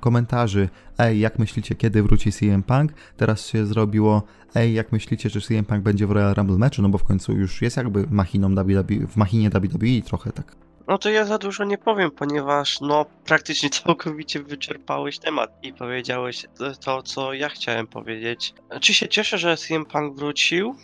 komentarzy, 0.00 0.68
ej, 0.98 1.20
jak 1.20 1.38
myślicie, 1.38 1.74
kiedy 1.74 2.02
wróci 2.02 2.32
CM 2.32 2.62
Punk, 2.62 2.92
teraz 3.16 3.46
się 3.46 3.66
zrobiło, 3.66 4.22
ej, 4.54 4.74
jak 4.74 4.92
myślicie, 4.92 5.30
czy 5.30 5.40
CM 5.40 5.64
Punk 5.64 5.82
będzie 5.82 6.06
w 6.06 6.10
Royal 6.10 6.34
Rumble 6.34 6.58
meczu, 6.58 6.82
no 6.82 6.88
bo 6.88 6.98
w 6.98 7.04
końcu 7.04 7.32
już 7.32 7.62
jest 7.62 7.76
jakby 7.76 8.06
machiną 8.10 8.54
WWE, 8.54 9.06
w 9.06 9.16
machinie 9.16 9.50
WWE 9.50 10.02
trochę 10.04 10.32
tak. 10.32 10.56
No 10.88 10.98
to 10.98 11.10
ja 11.10 11.24
za 11.24 11.38
dużo 11.38 11.64
nie 11.64 11.78
powiem, 11.78 12.10
ponieważ 12.10 12.80
no 12.80 13.06
praktycznie 13.24 13.70
całkowicie 13.84 14.42
wyczerpałeś 14.42 15.18
temat 15.18 15.50
i 15.62 15.72
powiedziałeś 15.72 16.46
to, 16.84 17.02
co 17.02 17.32
ja 17.32 17.48
chciałem 17.48 17.86
powiedzieć. 17.86 18.54
Czy 18.80 18.94
się 18.94 19.08
cieszę, 19.08 19.38
że 19.38 19.56
CM 19.56 19.84
Punk 19.84 20.16
wrócił? 20.16 20.74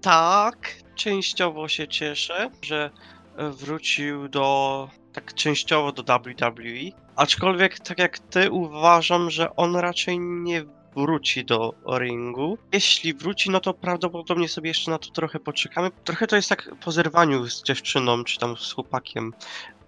Tak, 0.00 0.74
częściowo 0.94 1.68
się 1.68 1.88
cieszę, 1.88 2.50
że 2.62 2.90
wrócił 3.38 4.28
do 4.28 4.88
tak 5.12 5.34
częściowo 5.34 5.92
do 5.92 6.02
WWE. 6.02 7.02
Aczkolwiek 7.16 7.80
tak 7.80 7.98
jak 7.98 8.18
ty 8.18 8.50
uważam, 8.50 9.30
że 9.30 9.56
on 9.56 9.76
raczej 9.76 10.18
nie 10.20 10.64
wróci 10.96 11.44
do 11.44 11.74
ringu. 11.98 12.58
Jeśli 12.72 13.14
wróci, 13.14 13.50
no 13.50 13.60
to 13.60 13.74
prawdopodobnie 13.74 14.48
sobie 14.48 14.68
jeszcze 14.68 14.90
na 14.90 14.98
to 14.98 15.10
trochę 15.10 15.40
poczekamy. 15.40 15.90
Trochę 16.04 16.26
to 16.26 16.36
jest 16.36 16.48
tak 16.48 16.70
po 16.84 16.92
zerwaniu 16.92 17.46
z 17.46 17.62
dziewczyną, 17.62 18.24
czy 18.24 18.38
tam 18.38 18.56
z 18.56 18.72
chłopakiem. 18.72 19.32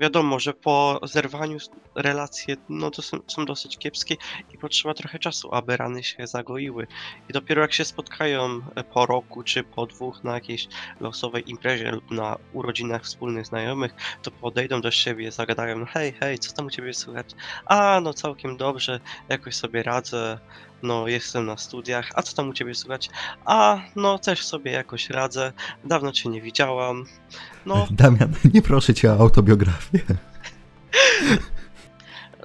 Wiadomo, 0.00 0.38
że 0.38 0.52
po 0.52 1.00
zerwaniu 1.02 1.58
relacje 1.96 2.56
no 2.68 2.90
to 2.90 3.02
są, 3.02 3.18
są 3.28 3.44
dosyć 3.44 3.78
kiepskie 3.78 4.16
i 4.54 4.58
potrzeba 4.58 4.94
trochę 4.94 5.18
czasu, 5.18 5.54
aby 5.54 5.76
rany 5.76 6.02
się 6.04 6.26
zagoiły. 6.26 6.86
I 7.28 7.32
dopiero 7.32 7.62
jak 7.62 7.72
się 7.72 7.84
spotkają 7.84 8.60
po 8.94 9.06
roku 9.06 9.42
czy 9.42 9.64
po 9.64 9.86
dwóch 9.86 10.24
na 10.24 10.34
jakiejś 10.34 10.68
losowej 11.00 11.50
imprezie 11.50 11.90
lub 11.90 12.10
na 12.10 12.36
urodzinach 12.52 13.02
wspólnych 13.04 13.46
znajomych, 13.46 13.92
to 14.22 14.30
podejdą 14.30 14.80
do 14.80 14.90
siebie, 14.90 15.32
zagadają, 15.32 15.84
hej, 15.84 16.12
hej, 16.12 16.38
co 16.38 16.52
tam 16.52 16.66
u 16.66 16.70
ciebie 16.70 16.94
słychać? 16.94 17.30
A, 17.66 18.00
no 18.00 18.14
całkiem 18.14 18.56
dobrze, 18.56 19.00
jakoś 19.28 19.56
sobie 19.56 19.82
radzę, 19.82 20.38
no 20.84 21.08
jestem 21.08 21.46
na 21.46 21.56
studiach, 21.56 22.10
a 22.14 22.22
co 22.22 22.36
tam 22.36 22.48
u 22.48 22.52
ciebie 22.52 22.74
słychać? 22.74 23.10
A, 23.44 23.80
no 23.96 24.18
też 24.18 24.46
sobie 24.46 24.72
jakoś 24.72 25.10
radzę, 25.10 25.52
dawno 25.84 26.12
cię 26.12 26.28
nie 26.28 26.40
widziałam, 26.40 27.04
no... 27.66 27.86
Damian, 27.90 28.34
nie 28.54 28.62
proszę 28.62 28.94
cię 28.94 29.12
o 29.12 29.18
autobiografię. 29.20 30.00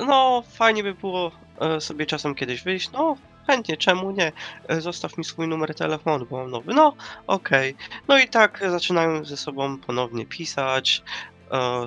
No, 0.08 0.44
fajnie 0.54 0.84
by 0.84 0.94
było 0.94 1.32
e, 1.62 1.82
sobie 1.82 2.06
czasem 2.06 2.36
kiedyś 2.36 2.64
wyjść, 2.64 2.92
no 2.92 3.18
chętnie, 3.48 3.78
czemu 3.78 4.12
nie? 4.12 4.32
E, 4.68 4.82
zostaw 4.82 5.18
mi 5.18 5.24
swój 5.24 5.48
numer 5.48 5.76
telefonu, 5.76 6.26
bo 6.30 6.38
mam 6.38 6.52
nowy. 6.52 6.74
No, 6.74 6.96
okej. 7.28 7.76
Okay. 7.76 7.88
No 8.08 8.20
i 8.20 8.28
tak 8.28 8.60
zaczynają 8.72 9.26
ze 9.26 9.38
sobą 9.38 9.78
ponownie 9.78 10.26
pisać, 10.26 11.04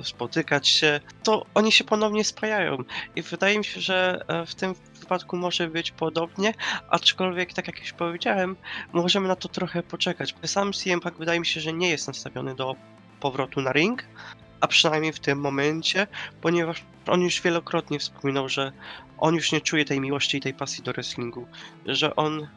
spotykać 0.03 0.67
się, 0.67 0.99
to 1.23 1.45
oni 1.53 1.71
się 1.71 1.83
ponownie 1.83 2.23
spajają. 2.23 2.77
I 3.15 3.21
wydaje 3.21 3.57
mi 3.57 3.65
się, 3.65 3.81
że 3.81 4.25
e, 4.27 4.45
w 4.45 4.55
tym 4.55 4.75
wypadku 4.99 5.37
może 5.37 5.67
być 5.67 5.91
podobnie, 5.91 6.53
aczkolwiek, 6.89 7.53
tak 7.53 7.67
jak 7.67 7.79
już 7.79 7.93
powiedziałem, 7.93 8.55
możemy 8.93 9.27
na 9.27 9.35
to 9.35 9.49
trochę 9.49 9.83
poczekać. 9.83 10.35
Sam 10.45 10.73
CM 10.73 10.99
Punk 10.99 11.17
wydaje 11.17 11.39
mi 11.39 11.45
się, 11.45 11.61
że 11.61 11.73
nie 11.73 11.89
jest 11.89 12.07
nastawiony 12.07 12.55
do 12.55 12.75
powrotu 13.19 13.61
na 13.61 13.71
ring, 13.71 14.03
a 14.61 14.67
przynajmniej 14.67 15.13
w 15.13 15.19
tym 15.19 15.39
momencie, 15.39 16.07
ponieważ 16.41 16.83
on 17.07 17.21
już 17.21 17.41
wielokrotnie 17.41 17.99
wspominał, 17.99 18.49
że 18.49 18.71
on 19.17 19.35
już 19.35 19.51
nie 19.51 19.61
czuje 19.61 19.85
tej 19.85 19.99
miłości 19.99 20.37
i 20.37 20.41
tej 20.41 20.53
pasji 20.53 20.83
do 20.83 20.93
wrestlingu, 20.93 21.47
że 21.85 22.15
on 22.15 22.47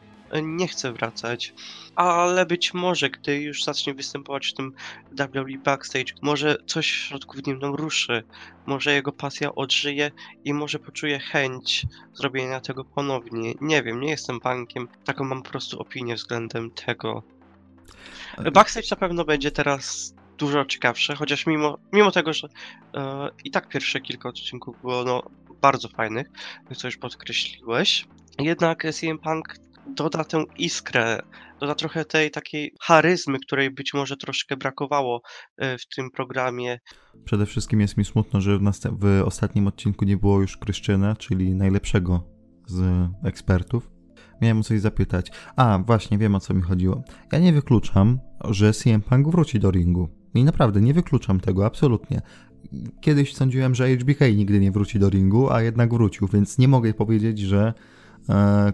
nie 0.43 0.67
chce 0.67 0.93
wracać, 0.93 1.53
ale 1.95 2.45
być 2.45 2.73
może, 2.73 3.09
gdy 3.09 3.41
już 3.41 3.63
zacznie 3.63 3.93
występować 3.93 4.47
w 4.47 4.53
tym 4.53 4.73
WWE 5.11 5.57
Backstage, 5.63 6.13
może 6.21 6.57
coś 6.65 6.91
w 6.91 6.95
środku 6.95 7.37
w 7.37 7.47
nim 7.47 7.59
ruszy, 7.63 8.23
może 8.65 8.93
jego 8.93 9.11
pasja 9.11 9.55
odżyje 9.55 10.11
i 10.45 10.53
może 10.53 10.79
poczuje 10.79 11.19
chęć 11.19 11.85
zrobienia 12.13 12.59
tego 12.59 12.85
ponownie. 12.85 13.53
Nie 13.61 13.83
wiem, 13.83 14.01
nie 14.01 14.09
jestem 14.09 14.39
bankiem, 14.39 14.87
taką 15.05 15.23
mam 15.23 15.43
po 15.43 15.49
prostu 15.49 15.79
opinię 15.79 16.15
względem 16.15 16.71
tego. 16.71 17.23
Backstage 18.53 18.87
na 18.91 18.97
pewno 18.97 19.25
będzie 19.25 19.51
teraz 19.51 20.15
dużo 20.37 20.65
ciekawsze, 20.65 21.15
chociaż 21.15 21.45
mimo, 21.45 21.77
mimo 21.93 22.11
tego, 22.11 22.33
że 22.33 22.47
e, 22.95 23.29
i 23.43 23.51
tak 23.51 23.69
pierwsze 23.69 24.01
kilka 24.01 24.29
odcinków 24.29 24.81
było 24.81 25.03
no, 25.03 25.23
bardzo 25.61 25.87
fajnych, 25.87 26.27
co 26.75 26.87
już 26.87 26.97
podkreśliłeś, 26.97 28.07
jednak 28.39 28.83
CM 28.93 29.17
Punk 29.17 29.55
doda 29.95 30.23
tę 30.23 30.43
iskrę, 30.57 31.19
doda 31.59 31.75
trochę 31.75 32.05
tej 32.05 32.31
takiej 32.31 32.73
charyzmy, 32.81 33.39
której 33.39 33.71
być 33.71 33.93
może 33.93 34.17
troszkę 34.17 34.57
brakowało 34.57 35.21
e, 35.57 35.77
w 35.77 35.87
tym 35.95 36.11
programie. 36.11 36.79
Przede 37.25 37.45
wszystkim 37.45 37.81
jest 37.81 37.97
mi 37.97 38.05
smutno, 38.05 38.41
że 38.41 38.57
w, 38.57 38.61
w 38.99 39.21
ostatnim 39.25 39.67
odcinku 39.67 40.05
nie 40.05 40.17
było 40.17 40.41
już 40.41 40.57
Kryszczyna, 40.57 41.15
czyli 41.15 41.55
najlepszego 41.55 42.23
z 42.65 43.07
ekspertów. 43.23 43.89
Miałem 44.41 44.63
coś 44.63 44.81
zapytać. 44.81 45.31
A, 45.55 45.79
właśnie, 45.85 46.17
wiem 46.17 46.35
o 46.35 46.39
co 46.39 46.53
mi 46.53 46.61
chodziło. 46.61 47.03
Ja 47.31 47.39
nie 47.39 47.53
wykluczam, 47.53 48.19
że 48.49 48.73
CM 48.73 49.01
Punk 49.01 49.29
wróci 49.29 49.59
do 49.59 49.71
ringu. 49.71 50.09
I 50.35 50.43
naprawdę 50.43 50.81
nie 50.81 50.93
wykluczam 50.93 51.39
tego, 51.39 51.65
absolutnie. 51.65 52.21
Kiedyś 53.01 53.35
sądziłem, 53.35 53.75
że 53.75 53.97
HBK 53.97 54.21
nigdy 54.35 54.59
nie 54.59 54.71
wróci 54.71 54.99
do 54.99 55.09
ringu, 55.09 55.49
a 55.49 55.61
jednak 55.61 55.93
wrócił, 55.93 56.27
więc 56.27 56.57
nie 56.57 56.67
mogę 56.67 56.93
powiedzieć, 56.93 57.39
że 57.39 57.73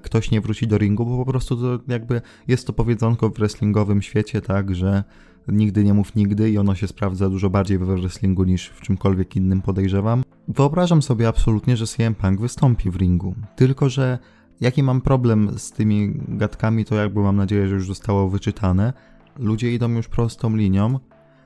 ktoś 0.01 0.31
nie 0.31 0.41
wróci 0.41 0.67
do 0.67 0.77
ringu, 0.77 1.05
bo 1.05 1.17
po 1.25 1.31
prostu 1.31 1.55
to 1.57 1.83
jakby 1.87 2.21
jest 2.47 2.67
to 2.67 2.73
powiedzonko 2.73 3.29
w 3.29 3.33
wrestlingowym 3.33 4.01
świecie, 4.01 4.41
tak, 4.41 4.75
że 4.75 5.03
nigdy 5.47 5.83
nie 5.83 5.93
mów 5.93 6.15
nigdy 6.15 6.49
i 6.49 6.57
ono 6.57 6.75
się 6.75 6.87
sprawdza 6.87 7.29
dużo 7.29 7.49
bardziej 7.49 7.77
we 7.77 7.95
wrestlingu 7.95 8.43
niż 8.43 8.67
w 8.67 8.81
czymkolwiek 8.81 9.35
innym 9.35 9.61
podejrzewam. 9.61 10.23
Wyobrażam 10.47 11.01
sobie 11.01 11.27
absolutnie, 11.27 11.77
że 11.77 11.87
CM 11.87 12.15
Punk 12.15 12.41
wystąpi 12.41 12.89
w 12.89 12.95
ringu, 12.95 13.35
tylko 13.55 13.89
że 13.89 14.19
jaki 14.61 14.83
mam 14.83 15.01
problem 15.01 15.59
z 15.59 15.71
tymi 15.71 16.13
gadkami, 16.27 16.85
to 16.85 16.95
jakby 16.95 17.19
mam 17.19 17.35
nadzieję, 17.35 17.67
że 17.67 17.75
już 17.75 17.87
zostało 17.87 18.29
wyczytane. 18.29 18.93
Ludzie 19.39 19.73
idą 19.73 19.91
już 19.91 20.07
prostą 20.07 20.55
linią, 20.55 20.99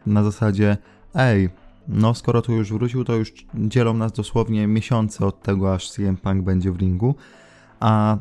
na 0.05 0.23
zasadzie, 0.23 0.77
ej, 1.15 1.49
no 1.87 2.13
skoro 2.13 2.41
tu 2.41 2.53
już 2.53 2.73
wrócił, 2.73 3.03
to 3.03 3.15
już 3.15 3.33
dzielą 3.55 3.93
nas 3.93 4.11
dosłownie 4.11 4.67
miesiące 4.67 5.25
od 5.25 5.41
tego, 5.41 5.73
aż 5.73 5.91
CM 5.91 6.17
Punk 6.17 6.43
będzie 6.43 6.71
w 6.71 6.77
ringu, 6.77 7.15
a 7.79 8.17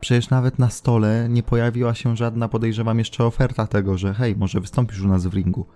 przecież 0.00 0.30
nawet 0.30 0.58
na 0.58 0.70
stole 0.70 1.26
nie 1.30 1.42
pojawiła 1.42 1.94
się 1.94 2.16
żadna, 2.16 2.48
podejrzewam, 2.48 2.98
jeszcze 2.98 3.24
oferta 3.24 3.66
tego, 3.66 3.98
że 3.98 4.14
hej, 4.14 4.36
może 4.36 4.60
wystąpisz 4.60 5.00
u 5.00 5.08
nas 5.08 5.26
w 5.26 5.34
ringu. 5.34 5.66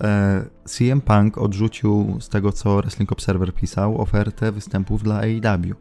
E, 0.00 0.44
CM 0.64 1.00
Punk 1.00 1.38
odrzucił 1.38 2.16
z 2.20 2.28
tego, 2.28 2.52
co 2.52 2.76
Wrestling 2.76 3.12
Observer 3.12 3.54
pisał, 3.54 4.00
ofertę 4.00 4.52
występów 4.52 5.02
dla 5.02 5.16
AEW. 5.16 5.74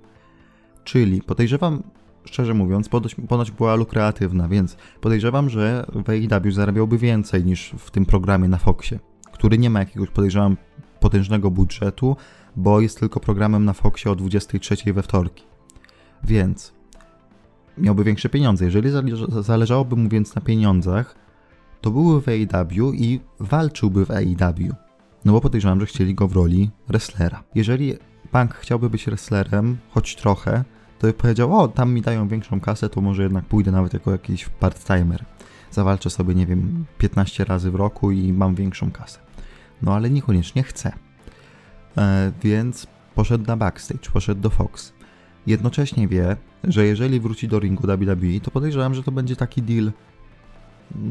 Czyli 0.83 1.21
podejrzewam, 1.21 1.83
szczerze 2.25 2.53
mówiąc, 2.53 2.89
ponoć, 3.27 3.51
była 3.51 3.75
lukreatywna, 3.75 4.47
więc 4.47 4.77
podejrzewam, 5.01 5.49
że 5.49 5.85
w 6.05 6.09
AEW 6.09 6.51
zarabiałby 6.51 6.97
więcej 6.97 7.45
niż 7.45 7.75
w 7.77 7.91
tym 7.91 8.05
programie 8.05 8.47
na 8.47 8.57
Foxie, 8.57 8.99
który 9.31 9.57
nie 9.57 9.69
ma 9.69 9.79
jakiegoś, 9.79 10.09
podejrzewam, 10.09 10.57
potężnego 10.99 11.51
budżetu, 11.51 12.15
bo 12.55 12.81
jest 12.81 12.99
tylko 12.99 13.19
programem 13.19 13.65
na 13.65 13.73
Foxie 13.73 14.11
o 14.11 14.15
23 14.15 14.93
we 14.93 15.03
wtorki. 15.03 15.56
Więc 16.27 16.73
miałby 17.77 18.03
większe 18.03 18.29
pieniądze. 18.29 18.65
Jeżeli 18.65 18.89
zależałoby 19.39 19.95
mu 19.95 20.09
więc 20.09 20.35
na 20.35 20.41
pieniądzach, 20.41 21.15
to 21.81 21.91
byłby 21.91 22.21
w 22.21 22.27
AEW 22.27 22.93
i 22.93 23.19
walczyłby 23.39 24.05
w 24.05 24.11
AEW. 24.11 24.73
No 25.25 25.33
bo 25.33 25.41
podejrzewam, 25.41 25.79
że 25.79 25.85
chcieli 25.85 26.15
go 26.15 26.27
w 26.27 26.33
roli 26.33 26.69
wrestlera. 26.87 27.43
Jeżeli 27.55 27.93
Punk 28.31 28.53
chciałby 28.55 28.89
być 28.89 29.05
wrestlerem, 29.05 29.77
choć 29.89 30.15
trochę, 30.15 30.63
to 30.99 31.07
by 31.07 31.13
powiedział, 31.13 31.59
o, 31.59 31.67
tam 31.67 31.93
mi 31.93 32.01
dają 32.01 32.27
większą 32.27 32.59
kasę, 32.59 32.89
to 32.89 33.01
może 33.01 33.23
jednak 33.23 33.45
pójdę 33.45 33.71
nawet 33.71 33.93
jako 33.93 34.11
jakiś 34.11 34.49
part-timer. 34.59 35.19
Zawalczę 35.71 36.09
sobie, 36.09 36.35
nie 36.35 36.45
wiem, 36.45 36.85
15 36.97 37.45
razy 37.45 37.71
w 37.71 37.75
roku 37.75 38.11
i 38.11 38.33
mam 38.33 38.55
większą 38.55 38.91
kasę. 38.91 39.19
No 39.81 39.95
ale 39.95 40.09
niekoniecznie 40.09 40.63
chcę. 40.63 40.93
E, 41.97 42.31
więc 42.43 42.87
poszedł 43.15 43.47
na 43.47 43.57
backstage, 43.57 44.09
poszedł 44.13 44.41
do 44.41 44.49
Fox. 44.49 44.96
Jednocześnie 45.47 46.07
wie, 46.07 46.35
że 46.63 46.85
jeżeli 46.85 47.19
wróci 47.19 47.47
do 47.47 47.59
ringu 47.59 47.87
WWE, 47.87 48.39
to 48.43 48.51
podejrzewam, 48.51 48.93
że 48.93 49.03
to 49.03 49.11
będzie 49.11 49.35
taki 49.35 49.61
deal, 49.61 49.91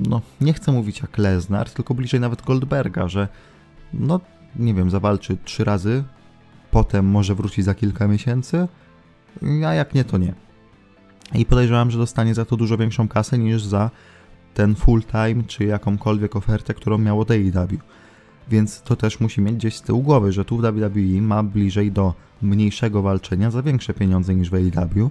no 0.09 0.21
nie 0.41 0.53
chcę 0.53 0.73
mówić 0.73 1.01
jak 1.01 1.19
Lesnar, 1.19 1.71
tylko 1.71 1.95
bliżej 1.95 2.21
nawet 2.21 2.43
Goldberga, 2.43 3.09
że 3.09 3.29
no 3.95 4.21
nie 4.57 4.75
wiem, 4.75 4.91
zawalczy 4.91 5.37
trzy 5.45 5.65
razy 5.65 6.05
potem 6.71 7.07
może 7.07 7.35
wrócić 7.35 7.65
za 7.65 7.75
kilka 7.75 8.09
miesięcy, 8.09 8.69
a 9.67 9.75
jak 9.75 9.95
nie, 9.95 10.05
to 10.05 10.19
nie. 10.19 10.35
I 11.35 11.47
podejrzewam, 11.47 11.91
że 11.91 11.99
dostanie 11.99 12.35
za 12.35 12.45
to 12.45 12.57
dużo 12.57 12.77
większą 12.77 13.09
kasę 13.09 13.39
niż 13.39 13.63
za 13.63 13.91
ten 14.55 14.75
full 14.75 15.03
time 15.03 15.43
czy 15.47 15.65
jakąkolwiek 15.65 16.37
ofertę, 16.37 16.75
którą 16.75 16.99
miało 16.99 17.27
AEW. 17.31 17.79
Więc 18.49 18.83
to 18.83 18.97
też 18.97 19.21
musi 19.21 19.41
mieć 19.41 19.55
gdzieś 19.55 19.77
z 19.77 19.83
tyłu 19.83 20.03
głowy, 20.03 20.33
że 20.33 20.45
tu 20.45 20.57
w 20.57 20.63
WWE 20.63 21.21
ma 21.21 21.43
bliżej 21.43 21.93
do 21.93 22.15
mniejszego 22.43 23.03
walczenia 23.03 23.51
za 23.51 23.63
większe 23.63 23.95
pieniądze 23.95 24.35
niż 24.35 24.51
w 24.51 24.55
AEW, 24.55 25.11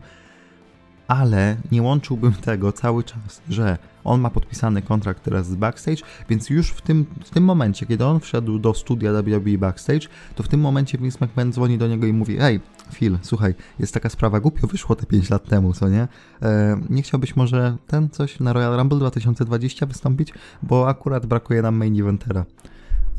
ale 1.07 1.57
nie 1.71 1.81
łączyłbym 1.81 2.33
tego 2.33 2.71
cały 2.71 3.03
czas, 3.03 3.41
że 3.49 3.77
on 4.03 4.21
ma 4.21 4.29
podpisany 4.29 4.81
kontrakt 4.81 5.23
teraz 5.23 5.47
z 5.47 5.55
Backstage, 5.55 6.01
więc 6.29 6.49
już 6.49 6.69
w 6.69 6.81
tym, 6.81 7.05
w 7.25 7.29
tym 7.29 7.43
momencie, 7.43 7.85
kiedy 7.85 8.05
on 8.05 8.19
wszedł 8.19 8.59
do 8.59 8.73
studia 8.73 9.13
WWE 9.13 9.57
Backstage, 9.57 10.07
to 10.35 10.43
w 10.43 10.47
tym 10.47 10.59
momencie 10.59 10.97
Vince 10.97 11.25
McMahon 11.25 11.53
dzwoni 11.53 11.77
do 11.77 11.87
niego 11.87 12.07
i 12.07 12.13
mówi 12.13 12.37
hej, 12.37 12.59
Phil, 12.93 13.17
słuchaj, 13.21 13.55
jest 13.79 13.93
taka 13.93 14.09
sprawa, 14.09 14.39
głupio 14.39 14.67
wyszło 14.67 14.95
te 14.95 15.05
5 15.05 15.29
lat 15.29 15.49
temu, 15.49 15.73
co 15.73 15.89
nie? 15.89 16.07
E, 16.41 16.81
nie 16.89 17.01
chciałbyś 17.01 17.35
może 17.35 17.77
ten 17.87 18.09
coś 18.09 18.39
na 18.39 18.53
Royal 18.53 18.77
Rumble 18.77 18.99
2020 18.99 19.85
wystąpić? 19.85 20.33
Bo 20.63 20.89
akurat 20.89 21.25
brakuje 21.25 21.61
nam 21.61 21.75
main 21.75 22.01
eventera. 22.01 22.45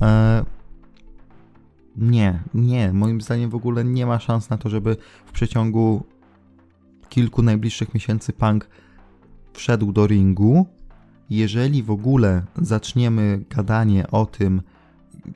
E, 0.03 0.45
nie, 1.97 2.43
nie, 2.55 2.93
moim 2.93 3.21
zdaniem 3.21 3.51
w 3.51 3.55
ogóle 3.55 3.85
nie 3.85 4.07
ma 4.07 4.19
szans 4.19 4.51
na 4.51 4.59
to, 4.59 4.69
żeby 4.69 4.97
w 5.27 5.33
przeciągu 5.33 6.05
kilku 7.09 7.43
najbliższych 7.43 7.95
miesięcy 7.95 8.33
Punk 8.33 8.69
wszedł 9.53 9.93
do 9.93 10.07
ringu. 10.07 10.67
Jeżeli 11.31 11.83
w 11.83 11.91
ogóle 11.91 12.43
zaczniemy 12.63 13.45
gadanie 13.51 14.11
o 14.11 14.27
tym, 14.27 14.63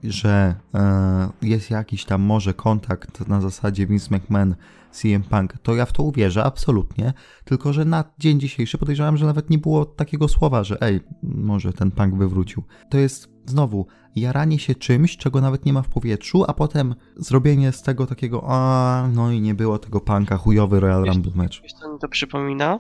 że 0.04 0.54
e, 0.74 1.28
jest 1.42 1.70
jakiś 1.70 2.04
tam 2.04 2.22
może 2.22 2.54
kontakt 2.54 3.28
na 3.28 3.40
zasadzie 3.40 3.86
Vince 3.86 4.16
McMahon 4.16 4.54
CM 4.90 5.22
Punk, 5.22 5.54
to 5.62 5.74
ja 5.74 5.86
w 5.86 5.92
to 5.92 6.02
uwierzę, 6.02 6.44
absolutnie. 6.44 7.12
Tylko, 7.44 7.72
że 7.72 7.84
na 7.84 8.04
dzień 8.18 8.40
dzisiejszy 8.40 8.78
podejrzewam, 8.78 9.16
że 9.16 9.26
nawet 9.26 9.50
nie 9.50 9.58
było 9.58 9.84
takiego 9.84 10.28
słowa, 10.28 10.64
że 10.64 10.82
ej, 10.82 11.00
może 11.22 11.72
ten 11.72 11.90
Punk 11.90 12.14
by 12.14 12.28
wrócił. 12.28 12.62
To 12.90 12.98
jest 12.98 13.28
znowu 13.50 13.86
jaranie 14.16 14.58
się 14.58 14.74
czymś, 14.74 15.16
czego 15.16 15.40
nawet 15.40 15.66
nie 15.66 15.72
ma 15.72 15.82
w 15.82 15.88
powietrzu, 15.88 16.44
a 16.48 16.54
potem 16.54 16.94
zrobienie 17.16 17.72
z 17.72 17.82
tego 17.82 18.06
takiego, 18.06 18.44
a 18.48 19.08
no 19.12 19.30
i 19.30 19.40
nie 19.40 19.54
było 19.54 19.78
tego 19.78 20.00
Punka, 20.00 20.36
chujowy 20.36 20.80
Royal 20.80 21.04
Rumble 21.04 21.32
match. 21.34 21.62
Wiesz, 21.62 21.72
co 21.72 21.92
mi 21.92 21.98
to 21.98 22.08
przypomina? 22.08 22.78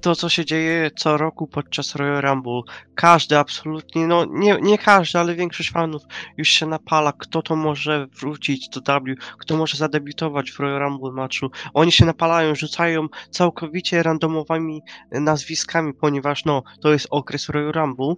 To, 0.00 0.14
co 0.14 0.28
się 0.28 0.44
dzieje 0.44 0.90
co 0.96 1.16
roku 1.16 1.46
podczas 1.46 1.94
Royal 1.94 2.22
Rumble. 2.22 2.62
Każdy 2.94 3.38
absolutnie, 3.38 4.06
no 4.06 4.24
nie, 4.30 4.58
nie 4.62 4.78
każdy, 4.78 5.18
ale 5.18 5.34
większość 5.34 5.70
fanów 5.70 6.02
już 6.36 6.48
się 6.48 6.66
napala, 6.66 7.12
kto 7.12 7.42
to 7.42 7.56
może 7.56 8.06
wrócić 8.20 8.68
do 8.68 8.80
W, 8.80 9.16
kto 9.38 9.56
może 9.56 9.76
zadebiutować 9.76 10.50
w 10.50 10.60
Royal 10.60 10.80
Rumble 10.80 11.12
matchu. 11.12 11.46
Oni 11.74 11.92
się 11.92 12.04
napalają, 12.04 12.54
rzucają 12.54 13.06
całkowicie 13.30 14.02
randomowymi 14.02 14.82
nazwiskami, 15.12 15.94
ponieważ 15.94 16.44
no, 16.44 16.62
to 16.80 16.92
jest 16.92 17.06
okres 17.10 17.48
Royal 17.48 17.72
Rumble, 17.72 18.14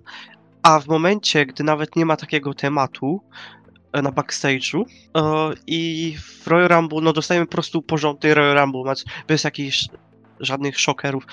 a 0.62 0.80
w 0.80 0.86
momencie, 0.86 1.46
gdy 1.46 1.64
nawet 1.64 1.96
nie 1.96 2.06
ma 2.06 2.16
takiego 2.16 2.54
tematu 2.54 3.20
e, 3.92 4.02
na 4.02 4.12
backstage'u 4.12 4.84
e, 5.16 5.22
i 5.66 6.14
w 6.18 6.46
Royal 6.46 6.68
Rumble, 6.68 7.00
no 7.00 7.12
dostajemy 7.12 7.46
po 7.46 7.52
prostu 7.52 7.82
porządny 7.82 8.34
Royal 8.34 8.56
Rumble 8.56 8.94
bez 9.28 9.44
jakichś 9.44 9.88
żadnych 10.40 10.80
szokerów 10.80 11.26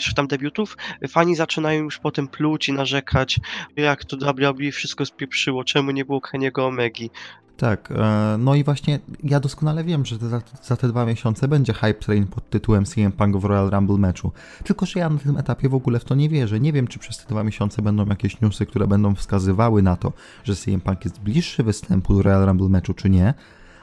czy 0.00 0.14
tam 0.14 0.26
debiutów, 0.26 0.76
fani 1.08 1.36
zaczynają 1.36 1.82
już 1.82 1.98
potem 1.98 2.28
pluć 2.28 2.68
i 2.68 2.72
narzekać, 2.72 3.40
jak 3.76 4.04
to 4.04 4.16
WWE 4.16 4.72
wszystko 4.72 5.06
spieprzyło, 5.06 5.64
czemu 5.64 5.90
nie 5.90 6.04
było 6.04 6.20
Keniego 6.20 6.66
Omegi. 6.66 7.10
Tak, 7.58 7.90
e, 7.90 8.36
no 8.38 8.54
i 8.54 8.64
właśnie 8.64 8.98
ja 9.24 9.40
doskonale 9.40 9.84
wiem, 9.84 10.04
że 10.04 10.16
za, 10.16 10.40
za, 10.62 10.76
te 10.76 10.88
dwa 10.88 11.06
miesiące 11.06 11.48
będzie 11.48 11.72
hype 11.72 11.94
train 11.94 12.26
pod 12.26 12.50
tytułem 12.50 12.84
CM 12.84 13.12
Punk 13.12 13.36
w 13.36 13.44
Royal 13.44 13.70
Rumble 13.70 13.98
meczu. 13.98 14.32
Tylko, 14.64 14.86
że 14.86 15.00
ja 15.00 15.08
na 15.08 15.18
tym 15.18 15.36
etapie 15.36 15.68
w 15.68 15.74
ogóle 15.74 15.98
w 15.98 16.04
to 16.04 16.14
nie 16.14 16.28
wierzę. 16.28 16.60
Nie 16.60 16.72
wiem, 16.72 16.86
czy 16.86 16.98
przez 16.98 17.18
te 17.18 17.28
dwa 17.28 17.44
miesiące 17.44 17.82
będą 17.82 18.06
jakieś 18.06 18.40
newsy, 18.40 18.66
które 18.66 18.86
będą 18.86 19.14
wskazywały 19.14 19.82
na 19.82 19.96
to, 19.96 20.12
że 20.44 20.56
CM 20.56 20.80
Punk 20.80 21.04
jest 21.04 21.20
bliższy 21.20 21.62
występu 21.62 22.14
do 22.14 22.22
Royal 22.22 22.46
Rumble 22.46 22.68
meczu, 22.68 22.94
czy 22.94 23.10
nie. 23.10 23.34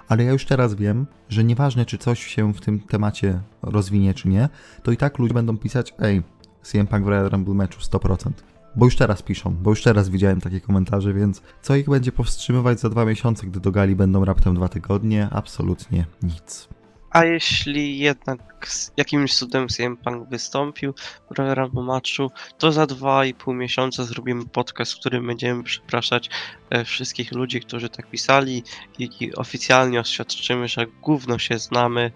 Ale 0.10 0.24
ja 0.24 0.32
już 0.32 0.46
teraz 0.46 0.76
wiem, 0.76 1.06
że 1.30 1.44
nieważne, 1.44 1.86
czy 1.86 1.98
coś 1.98 2.26
się 2.26 2.54
w 2.54 2.62
tym 2.62 2.80
temacie 2.80 3.42
rozwinie, 3.62 4.14
czy 4.14 4.28
nie, 4.28 4.50
to 4.84 4.92
i 4.92 4.98
tak 4.98 5.20
ludzie 5.20 5.34
będą 5.34 5.58
pisać, 5.58 5.94
ej, 6.00 6.24
CM 6.62 6.88
Punk 6.88 7.06
w 7.06 7.08
Royal 7.08 7.30
Rumble 7.30 7.54
meczu 7.54 7.80
100%. 7.80 8.32
Bo 8.76 8.86
już 8.86 8.96
teraz 8.96 9.22
piszą, 9.22 9.56
bo 9.62 9.70
już 9.70 9.84
teraz 9.84 10.10
widziałem 10.10 10.42
takie 10.42 10.62
komentarze, 10.62 11.14
więc 11.14 11.42
co 11.62 11.76
ich 11.76 11.90
będzie 11.90 12.12
powstrzymywać 12.12 12.80
za 12.80 12.90
dwa 12.90 13.06
miesiące, 13.06 13.48
gdy 13.48 13.60
do 13.60 13.72
gali 13.72 13.96
będą 13.96 14.26
raptem 14.26 14.56
dwa 14.56 14.68
tygodnie? 14.68 15.28
Absolutnie 15.32 16.06
nic. 16.24 16.68
A 17.12 17.26
jeśli 17.26 18.00
jednak 18.00 18.55
z 18.70 18.92
jakimś 18.98 19.36
cudem 19.36 19.68
CM 19.68 19.98
Punk 19.98 20.30
wystąpił 20.30 20.94
w 21.32 21.38
Royal 21.38 21.56
Rumble 21.56 21.84
matchu, 21.84 22.32
to 22.58 22.72
za 22.72 22.86
dwa 22.86 23.26
i 23.26 23.34
pół 23.34 23.54
miesiąca 23.54 24.04
zrobimy 24.04 24.46
podcast, 24.46 24.94
w 24.94 25.00
którym 25.00 25.28
będziemy 25.28 25.64
przepraszać 25.64 26.30
e, 26.70 26.86
wszystkich 26.86 27.32
ludzi, 27.32 27.62
którzy 27.62 27.90
tak 27.90 28.10
pisali 28.10 28.64
i 29.00 29.36
oficjalnie 29.36 30.00
oświadczymy, 30.00 30.68
że 30.68 30.86
gówno 31.02 31.38
się 31.38 31.60
znamy, 31.60 32.12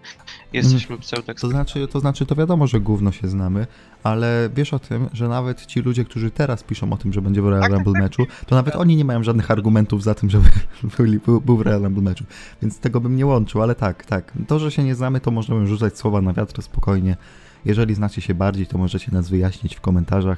jesteśmy 0.54 0.96
mm. 0.96 1.02
pseudo 1.02 1.34
to 1.34 1.50
znaczy, 1.50 1.88
to 1.88 2.00
znaczy, 2.00 2.26
to 2.26 2.36
wiadomo, 2.36 2.68
że 2.68 2.80
gówno 2.80 3.12
się 3.12 3.28
znamy, 3.28 3.68
ale 4.04 4.50
wiesz 4.56 4.74
o 4.74 4.80
tym, 4.80 5.10
że 5.14 5.28
nawet 5.28 5.66
ci 5.66 5.80
ludzie, 5.80 6.06
którzy 6.06 6.32
teraz 6.32 6.64
piszą 6.64 6.94
o 6.94 6.98
tym, 6.98 7.14
że 7.14 7.22
będzie 7.22 7.42
w 7.42 7.48
Royal 7.48 7.62
tak, 7.62 7.72
Rumble 7.72 7.94
tak, 7.94 8.02
meczu, 8.02 8.26
to 8.46 8.56
nawet 8.56 8.76
oni 8.76 8.96
nie 8.96 9.06
mają 9.06 9.24
żadnych 9.24 9.52
argumentów 9.52 10.04
za 10.04 10.16
tym, 10.16 10.30
żeby 10.30 10.50
był, 11.26 11.42
był 11.42 11.58
w 11.58 11.62
Royal 11.62 11.84
Rumble 11.84 12.04
meczu. 12.04 12.24
Więc 12.62 12.80
tego 12.80 13.02
bym 13.02 13.16
nie 13.16 13.26
łączył, 13.26 13.62
ale 13.62 13.76
tak, 13.76 14.06
tak. 14.06 14.34
To, 14.48 14.60
że 14.60 14.72
się 14.72 14.84
nie 14.84 14.96
znamy, 14.96 15.20
to 15.20 15.32
możemy 15.32 15.68
rzucać 15.68 15.98
słowa 15.98 16.22
na 16.22 16.34
wiatr 16.39 16.62
spokojnie. 16.62 17.17
Jeżeli 17.65 17.95
znacie 17.95 18.21
się 18.21 18.34
bardziej, 18.34 18.67
to 18.67 18.78
możecie 18.78 19.12
nas 19.12 19.30
wyjaśnić 19.30 19.75
w 19.75 19.82
komentarzach. 19.82 20.38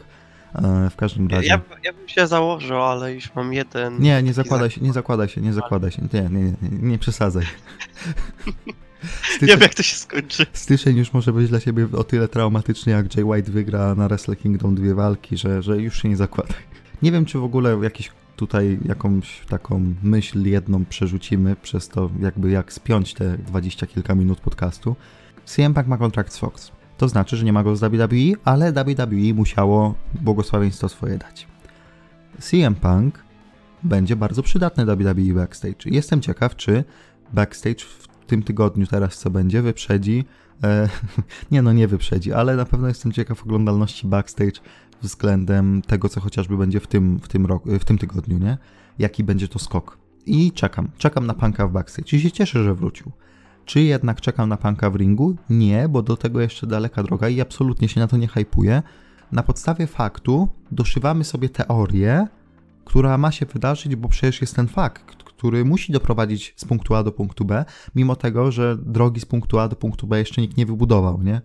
E, 0.55 0.89
w 0.89 0.95
każdym 0.95 1.27
razie. 1.27 1.47
Ja, 1.47 1.61
ja 1.83 1.93
bym 1.93 2.07
się 2.07 2.27
założył, 2.27 2.81
ale 2.81 3.13
już 3.13 3.35
mam 3.35 3.53
jeden. 3.53 3.99
Nie, 3.99 4.23
nie 4.23 4.33
zakładaj 4.33 4.71
się, 4.71 4.81
nie 4.81 4.93
zakładaj 4.93 5.29
się, 5.29 5.41
nie 5.41 5.53
zakładaj 5.53 5.91
się. 5.91 6.01
Nie, 6.13 6.21
nie, 6.21 6.43
nie, 6.43 6.55
nie, 6.61 6.97
przesadzaj. 6.99 7.45
Styczeń, 9.23 9.41
nie 9.41 9.47
wiem, 9.47 9.61
jak 9.61 9.73
to 9.73 9.83
się 9.83 9.95
skończy. 9.95 10.45
Styczeń 10.53 10.97
już 10.97 11.13
może 11.13 11.33
być 11.33 11.49
dla 11.49 11.59
ciebie 11.59 11.87
o 11.97 12.03
tyle 12.03 12.27
traumatyczny, 12.27 12.91
jak 12.91 13.15
Jay 13.15 13.25
White 13.25 13.51
wygra 13.51 13.95
na 13.95 14.07
Wrestle 14.07 14.35
Kingdom 14.35 14.75
dwie 14.75 14.95
walki, 14.95 15.37
że, 15.37 15.61
że 15.61 15.77
już 15.77 16.01
się 16.01 16.09
nie 16.09 16.17
zakładaj. 16.17 16.57
Nie 17.01 17.11
wiem, 17.11 17.25
czy 17.25 17.37
w 17.39 17.43
ogóle 17.43 17.79
jakiś 17.83 18.11
tutaj 18.35 18.79
jakąś 18.85 19.41
taką 19.49 19.93
myśl 20.03 20.45
jedną 20.45 20.85
przerzucimy 20.85 21.55
przez 21.55 21.89
to, 21.89 22.09
jakby 22.19 22.51
jak 22.51 22.73
spiąć 22.73 23.13
te 23.13 23.37
dwadzieścia 23.37 23.87
kilka 23.87 24.15
minut 24.15 24.39
podcastu. 24.39 24.95
CM 25.45 25.73
Punk 25.73 25.87
ma 25.87 25.97
kontrakt 25.97 26.33
z 26.33 26.37
Fox. 26.37 26.71
To 26.97 27.07
znaczy, 27.07 27.37
że 27.37 27.45
nie 27.45 27.53
ma 27.53 27.63
go 27.63 27.75
z 27.75 27.79
WWE, 27.79 28.39
ale 28.45 28.71
WWE 28.71 29.33
musiało 29.33 29.95
błogosławieństwo 30.21 30.89
swoje 30.89 31.17
dać. 31.17 31.47
CM 32.39 32.75
Punk 32.75 33.23
będzie 33.83 34.15
bardzo 34.15 34.43
przydatny 34.43 34.85
WWE 34.85 35.33
backstage. 35.33 35.85
Jestem 35.85 36.21
ciekaw, 36.21 36.55
czy 36.55 36.83
backstage 37.33 37.79
w 37.79 38.25
tym 38.27 38.43
tygodniu 38.43 38.87
teraz 38.87 39.17
co 39.17 39.29
będzie 39.29 39.61
wyprzedzi. 39.61 40.25
E, 40.63 40.89
nie 41.51 41.61
no, 41.61 41.73
nie 41.73 41.87
wyprzedzi, 41.87 42.33
ale 42.33 42.55
na 42.55 42.65
pewno 42.65 42.87
jestem 42.87 43.11
ciekaw 43.11 43.43
oglądalności 43.43 44.07
backstage 44.07 44.61
względem 45.01 45.81
tego, 45.81 46.09
co 46.09 46.21
chociażby 46.21 46.57
będzie 46.57 46.79
w 46.79 46.87
tym, 46.87 47.19
w 47.19 47.27
tym, 47.27 47.45
roku, 47.45 47.79
w 47.79 47.85
tym 47.85 47.97
tygodniu, 47.97 48.37
nie? 48.37 48.57
Jaki 48.99 49.23
będzie 49.23 49.47
to 49.47 49.59
skok. 49.59 49.97
I 50.25 50.51
czekam. 50.51 50.89
Czekam 50.97 51.25
na 51.25 51.33
Panka 51.33 51.67
w 51.67 51.71
backstage 51.71 52.17
i 52.17 52.19
się 52.19 52.31
cieszę, 52.31 52.63
że 52.63 52.75
wrócił. 52.75 53.11
Czy 53.65 53.81
jednak 53.81 54.21
czekam 54.21 54.49
na 54.49 54.57
Panka 54.57 54.89
w 54.89 54.95
ringu? 54.95 55.35
Nie, 55.49 55.89
bo 55.89 56.01
do 56.01 56.17
tego 56.17 56.41
jeszcze 56.41 56.67
daleka 56.67 57.03
droga 57.03 57.29
i 57.29 57.41
absolutnie 57.41 57.89
się 57.89 57.99
na 57.99 58.07
to 58.07 58.17
nie 58.17 58.27
hypuję. 58.27 58.83
Na 59.31 59.43
podstawie 59.43 59.87
faktu 59.87 60.47
doszywamy 60.71 61.23
sobie 61.23 61.49
teorię, 61.49 62.27
która 62.85 63.17
ma 63.17 63.31
się 63.31 63.45
wydarzyć, 63.45 63.95
bo 63.95 64.09
przecież 64.09 64.41
jest 64.41 64.55
ten 64.55 64.67
fakt, 64.67 65.23
który 65.23 65.65
musi 65.65 65.93
doprowadzić 65.93 66.53
z 66.57 66.65
punktu 66.65 66.95
A 66.95 67.03
do 67.03 67.11
punktu 67.11 67.45
B, 67.45 67.65
mimo 67.95 68.15
tego, 68.15 68.51
że 68.51 68.77
drogi 68.77 69.21
z 69.21 69.25
punktu 69.25 69.59
A 69.59 69.67
do 69.67 69.75
punktu 69.75 70.07
B 70.07 70.19
jeszcze 70.19 70.41
nikt 70.41 70.57
nie 70.57 70.65
wybudował, 70.65 71.23
nie? 71.23 71.41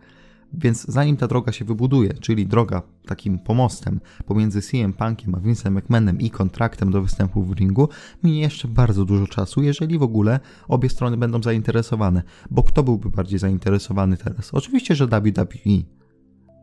Więc 0.53 0.85
zanim 0.85 1.17
ta 1.17 1.27
droga 1.27 1.53
się 1.53 1.65
wybuduje, 1.65 2.15
czyli 2.15 2.47
droga 2.47 2.83
takim 3.07 3.39
pomostem 3.39 4.01
pomiędzy 4.27 4.63
CM 4.63 4.93
Punkiem 4.93 5.35
a 5.35 5.39
Vince'em 5.39 5.71
McMahonem 5.71 6.21
i 6.21 6.31
kontraktem 6.31 6.91
do 6.91 7.03
występu 7.03 7.43
w 7.43 7.53
ringu, 7.53 7.89
minie 8.25 8.41
jeszcze 8.41 8.69
bardzo 8.69 9.05
dużo 9.05 9.27
czasu, 9.27 9.63
jeżeli 9.63 9.99
w 9.99 10.03
ogóle 10.03 10.41
obie 10.69 10.89
strony 10.89 11.17
będą 11.17 11.43
zainteresowane. 11.43 12.23
Bo 12.51 12.63
kto 12.63 12.83
byłby 12.83 13.11
bardziej 13.11 13.39
zainteresowany 13.39 14.17
teraz? 14.17 14.55
Oczywiście, 14.55 14.95
że 14.95 15.07
WWE. 15.07 15.83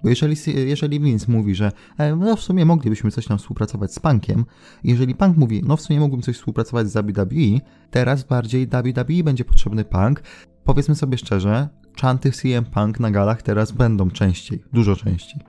Bo 0.03 0.09
jeżeli, 0.09 0.35
jeżeli 0.65 0.99
Vince 0.99 1.31
mówi, 1.31 1.55
że 1.55 1.71
e, 1.97 2.15
no 2.15 2.35
w 2.35 2.41
sumie 2.41 2.65
moglibyśmy 2.65 3.11
coś 3.11 3.25
tam 3.25 3.37
współpracować 3.37 3.93
z 3.93 3.99
Punkiem, 3.99 4.45
jeżeli 4.83 5.15
Punk 5.15 5.37
mówi, 5.37 5.61
no 5.65 5.77
w 5.77 5.81
sumie 5.81 5.99
mógłbym 5.99 6.21
coś 6.21 6.35
współpracować 6.35 6.89
z 6.89 6.93
WWE, 6.93 7.59
teraz 7.91 8.23
bardziej 8.23 8.67
WWE 8.67 9.23
będzie 9.23 9.45
potrzebny 9.45 9.85
Punk. 9.85 10.23
Powiedzmy 10.63 10.95
sobie 10.95 11.17
szczerze, 11.17 11.69
czanty 11.95 12.31
CM 12.31 12.65
Punk 12.65 12.99
na 12.99 13.11
galach 13.11 13.41
teraz 13.41 13.71
będą 13.71 14.11
częściej, 14.11 14.63
dużo 14.73 14.95
częściej. 14.95 15.39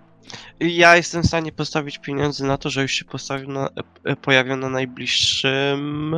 Ja 0.61 0.97
jestem 0.97 1.23
w 1.23 1.27
stanie 1.27 1.53
postawić 1.53 1.99
pieniądze 1.99 2.47
na 2.47 2.59
to, 2.59 2.71
że 2.71 2.83
już 2.83 2.93
się 2.93 3.05
postawił 3.05 3.49
na, 3.51 3.69
e, 4.05 4.17
pojawią 4.17 4.57
na 4.57 4.69
najbliższym 4.69 6.15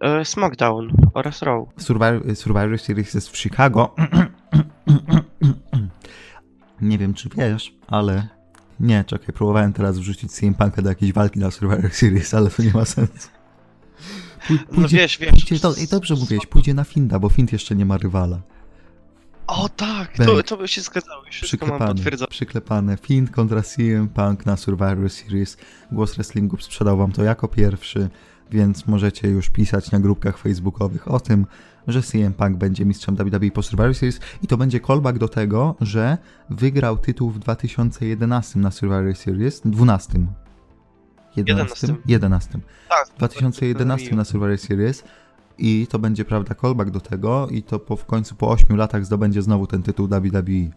e, 0.00 0.24
SmackDown 0.24 0.90
oraz 1.14 1.42
Raw. 1.42 1.68
Survivor, 1.76 2.36
Survivor 2.36 2.78
Series 2.78 3.14
jest 3.14 3.28
w 3.28 3.38
Chicago. 3.38 3.94
Nie 6.80 6.98
wiem, 6.98 7.14
czy 7.14 7.28
wiesz, 7.36 7.74
ale... 7.88 8.28
Nie, 8.80 9.04
czekaj, 9.04 9.34
próbowałem 9.34 9.72
teraz 9.72 9.98
wrzucić 9.98 10.32
CM 10.32 10.54
Punka 10.54 10.82
do 10.82 10.88
jakiejś 10.88 11.12
walki 11.12 11.38
na 11.38 11.50
Survivor 11.50 11.90
Series, 11.92 12.34
ale 12.34 12.50
to 12.50 12.62
nie 12.62 12.72
ma 12.72 12.84
sensu. 12.84 13.28
Pój- 14.48 14.58
No 14.72 14.88
wiesz, 14.88 15.18
wiesz. 15.18 15.30
pójdzie 15.30 15.60
to, 15.60 15.74
I 15.74 15.86
dobrze 15.88 16.14
mówiłeś, 16.14 16.46
pójdzie 16.46 16.74
na 16.74 16.84
Finda, 16.84 17.18
bo 17.18 17.28
Find 17.28 17.52
jeszcze 17.52 17.76
nie 17.76 17.86
ma 17.86 17.96
rywala. 17.96 18.40
O 19.56 19.68
tak, 19.68 20.16
to, 20.16 20.42
to 20.42 20.56
by 20.56 20.68
się 20.68 20.80
zgadzało. 20.80 21.22
Wszystko 21.30 21.66
mam 21.66 21.70
Przyklepane, 21.76 21.94
potwierdzone. 21.94 22.28
przyklepane. 22.28 22.96
Find 22.96 23.30
kontra 23.30 23.62
CM 23.62 24.08
Punk 24.08 24.46
na 24.46 24.56
Survivor 24.56 25.10
Series. 25.10 25.56
Głos 25.92 26.14
Wrestlingu 26.14 26.56
sprzedał 26.60 26.96
wam 26.96 27.12
to 27.12 27.22
jako 27.24 27.48
pierwszy, 27.48 28.08
więc 28.50 28.86
możecie 28.86 29.28
już 29.28 29.48
pisać 29.50 29.90
na 29.90 30.00
grupkach 30.00 30.38
facebookowych 30.38 31.08
o 31.08 31.20
tym, 31.20 31.46
że 31.86 32.02
CM 32.02 32.32
Punk 32.34 32.56
będzie 32.56 32.84
mistrzem 32.84 33.16
WWE 33.16 33.50
po 33.50 33.62
Survivor 33.62 33.94
Series 33.94 34.20
i 34.42 34.46
to 34.46 34.56
będzie 34.56 34.80
callback 34.80 35.18
do 35.18 35.28
tego, 35.28 35.74
że 35.80 36.18
wygrał 36.50 36.98
tytuł 36.98 37.30
w 37.30 37.38
2011 37.38 38.58
na 38.58 38.70
Survivor 38.70 39.16
Series, 39.16 39.60
12. 39.64 40.18
11? 41.36 41.94
11. 42.06 42.58
Tak, 42.88 43.08
W 43.08 43.18
2011 43.18 44.16
na 44.16 44.24
Survivor 44.24 44.58
Series 44.58 45.04
i 45.58 45.86
to 45.90 45.98
będzie, 45.98 46.24
prawda, 46.24 46.54
callback 46.54 46.90
do 46.90 47.00
tego 47.00 47.48
i 47.48 47.62
to 47.62 47.78
po, 47.78 47.96
w 47.96 48.04
końcu 48.04 48.34
po 48.34 48.50
8 48.50 48.76
latach 48.76 49.04
zdobędzie 49.04 49.42
znowu 49.42 49.66
ten 49.66 49.82
tytuł 49.82 50.08
WWE 50.08 50.70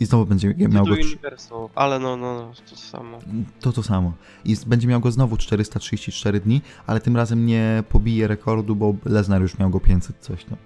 i 0.00 0.06
znowu 0.06 0.26
będzie 0.26 0.54
miał 0.58 0.84
go... 0.84 0.92
Universal, 0.92 1.68
ale 1.74 1.98
no, 1.98 2.16
no, 2.16 2.34
no, 2.34 2.52
to 2.70 2.76
samo. 2.76 3.18
To 3.60 3.72
to 3.72 3.82
samo. 3.82 4.12
I 4.44 4.56
będzie 4.66 4.88
miał 4.88 5.00
go 5.00 5.10
znowu 5.10 5.36
434 5.36 6.40
dni, 6.40 6.62
ale 6.86 7.00
tym 7.00 7.16
razem 7.16 7.46
nie 7.46 7.84
pobije 7.88 8.28
rekordu, 8.28 8.76
bo 8.76 8.94
Lesnar 9.04 9.42
już 9.42 9.58
miał 9.58 9.70
go 9.70 9.80
500 9.80 10.16
coś 10.20 10.44
tam. 10.44 10.56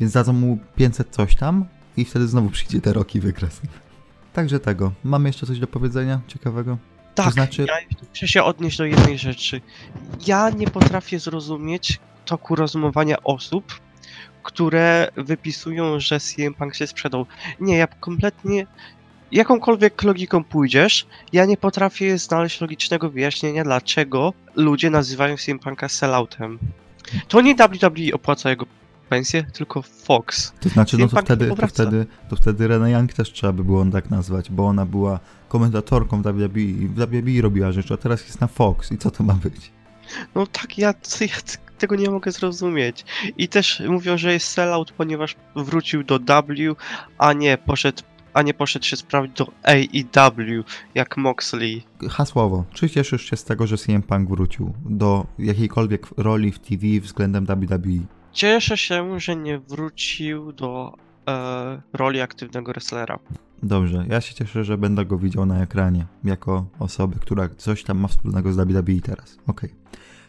Więc 0.00 0.12
dadzą 0.12 0.32
mu 0.32 0.58
500 0.76 1.08
coś 1.10 1.36
tam 1.36 1.64
i 1.96 2.04
wtedy 2.04 2.28
znowu 2.28 2.50
przyjdzie 2.50 2.80
te 2.80 2.92
roki 2.92 3.20
wykres. 3.20 3.60
Także 4.32 4.60
tego. 4.60 4.92
Mamy 5.04 5.28
jeszcze 5.28 5.46
coś 5.46 5.58
do 5.58 5.66
powiedzenia 5.66 6.20
ciekawego? 6.26 6.78
Tak, 7.14 7.32
znaczy- 7.32 7.66
ja 7.68 7.96
muszę 8.10 8.28
się 8.28 8.42
odnieść 8.42 8.78
do 8.78 8.84
jednej 8.84 9.18
rzeczy. 9.18 9.60
Ja 10.26 10.50
nie 10.50 10.66
potrafię 10.66 11.18
zrozumieć 11.18 12.00
toku 12.30 12.54
rozumowania 12.54 13.22
osób, 13.22 13.80
które 14.42 15.08
wypisują, 15.16 16.00
że 16.00 16.20
CM 16.20 16.54
Punk 16.54 16.74
się 16.74 16.86
sprzedał. 16.86 17.26
Nie, 17.60 17.76
ja 17.76 17.86
kompletnie... 17.86 18.66
Jakąkolwiek 19.32 20.02
logiką 20.02 20.44
pójdziesz, 20.44 21.06
ja 21.32 21.44
nie 21.44 21.56
potrafię 21.56 22.18
znaleźć 22.18 22.60
logicznego 22.60 23.10
wyjaśnienia, 23.10 23.64
dlaczego 23.64 24.32
ludzie 24.56 24.90
nazywają 24.90 25.36
CM 25.36 25.58
Punka 25.58 25.88
selloutem. 25.88 26.58
To 27.28 27.40
nie 27.40 27.54
WWE 27.54 28.14
opłaca 28.14 28.50
jego 28.50 28.66
pensję, 29.08 29.42
tylko 29.42 29.82
Fox. 29.82 30.52
To 30.60 30.68
znaczy, 30.68 30.98
no 30.98 31.08
CM 31.08 31.10
to 31.10 31.16
Punk 31.16 31.26
wtedy, 31.26 31.56
to 31.56 31.66
wtedy, 31.66 32.06
to 32.28 32.36
wtedy 32.36 32.68
Renee 32.68 32.92
Young 32.92 33.12
też 33.12 33.32
trzeba 33.32 33.52
by 33.52 33.64
było 33.64 33.84
tak 33.84 34.10
nazwać, 34.10 34.50
bo 34.50 34.66
ona 34.66 34.86
była 34.86 35.20
komentatorką 35.48 36.22
w 36.22 36.24
WWE 36.24 36.60
i 36.60 36.88
w 36.88 36.94
WWE 36.94 37.42
robiła 37.42 37.72
rzeczy, 37.72 37.94
a 37.94 37.96
teraz 37.96 38.26
jest 38.26 38.40
na 38.40 38.46
Fox 38.46 38.92
i 38.92 38.98
co 38.98 39.10
to 39.10 39.24
ma 39.24 39.34
być? 39.34 39.72
No 40.34 40.46
tak, 40.46 40.78
ja, 40.78 40.94
ja 41.20 41.26
tego 41.80 41.96
nie 41.96 42.10
mogę 42.10 42.32
zrozumieć. 42.32 43.04
I 43.38 43.48
też 43.48 43.82
mówią, 43.88 44.18
że 44.18 44.32
jest 44.32 44.46
sellout, 44.46 44.92
ponieważ 44.92 45.36
wrócił 45.56 46.04
do 46.04 46.18
W, 46.18 46.76
a 47.18 47.32
nie 47.32 47.58
poszedł, 47.58 48.02
a 48.34 48.42
nie 48.42 48.54
poszedł 48.54 48.84
się 48.84 48.96
sprawdzić 48.96 49.36
do 49.36 49.46
AEW, 49.62 50.64
jak 50.94 51.16
Moxley. 51.16 51.82
Hasłowo, 52.10 52.64
czy 52.74 52.90
cieszysz 52.90 53.30
się 53.30 53.36
z 53.36 53.44
tego, 53.44 53.66
że 53.66 53.78
CM 53.78 54.02
Punk 54.02 54.28
wrócił 54.28 54.74
do 54.84 55.26
jakiejkolwiek 55.38 56.06
roli 56.16 56.52
w 56.52 56.58
TV 56.58 56.86
względem 57.00 57.46
WWE? 57.46 58.06
Cieszę 58.32 58.76
się, 58.76 59.20
że 59.20 59.36
nie 59.36 59.58
wrócił 59.58 60.52
do 60.52 60.94
e, 61.28 61.82
roli 61.92 62.20
aktywnego 62.20 62.72
wrestlera. 62.72 63.18
Dobrze, 63.62 64.04
ja 64.08 64.20
się 64.20 64.34
cieszę, 64.34 64.64
że 64.64 64.78
będę 64.78 65.04
go 65.04 65.18
widział 65.18 65.46
na 65.46 65.62
ekranie, 65.62 66.06
jako 66.24 66.66
osoby, 66.78 67.16
która 67.20 67.48
coś 67.48 67.84
tam 67.84 67.98
ma 67.98 68.08
wspólnego 68.08 68.52
z 68.52 68.56
WWE 68.56 69.00
teraz. 69.02 69.38
Okej. 69.46 69.74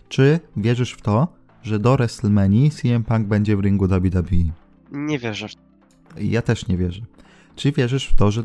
Czy 0.10 0.40
wierzysz 0.58 0.92
w 0.92 1.02
to, 1.02 1.28
że 1.63 1.80
do 1.80 1.95
WrestleMania 1.95 2.69
CM 2.69 3.04
Punk 3.04 3.28
będzie 3.28 3.58
w 3.58 3.60
ringu 3.60 3.88
WWE? 3.88 4.52
Nie 4.91 5.19
wierzę 5.19 5.47
w 5.47 6.21
Ja 6.21 6.41
też 6.41 6.67
nie 6.67 6.78
wierzę. 6.78 7.02
Czy 7.56 7.71
wierzysz 7.71 8.08
w 8.08 8.15
to, 8.15 8.32
że 8.32 8.43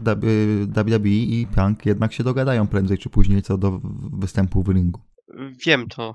WWE 0.68 1.08
i 1.08 1.46
Punk 1.54 1.86
jednak 1.86 2.12
się 2.12 2.24
dogadają 2.24 2.66
prędzej 2.66 2.98
czy 2.98 3.10
później 3.10 3.42
co 3.42 3.58
do 3.58 3.80
występu 4.12 4.62
w 4.62 4.68
ringu? 4.68 5.00
Wiem 5.66 5.88
to. 5.88 6.14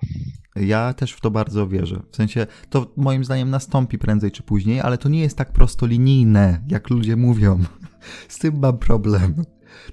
Ja 0.56 0.94
też 0.94 1.12
w 1.12 1.22
to 1.22 1.32
bardzo 1.32 1.68
wierzę. 1.68 2.02
W 2.12 2.16
sensie, 2.16 2.48
to 2.70 2.94
moim 2.98 3.24
zdaniem 3.24 3.50
nastąpi 3.50 3.98
prędzej 3.98 4.32
czy 4.32 4.44
później, 4.44 4.82
ale 4.82 4.98
to 4.98 5.10
nie 5.10 5.22
jest 5.22 5.38
tak 5.38 5.54
prostolinijne, 5.54 6.62
jak 6.68 6.90
ludzie 6.90 7.16
mówią. 7.16 7.60
Z 8.28 8.40
tym 8.40 8.60
mam 8.60 8.78
problem. 8.78 9.36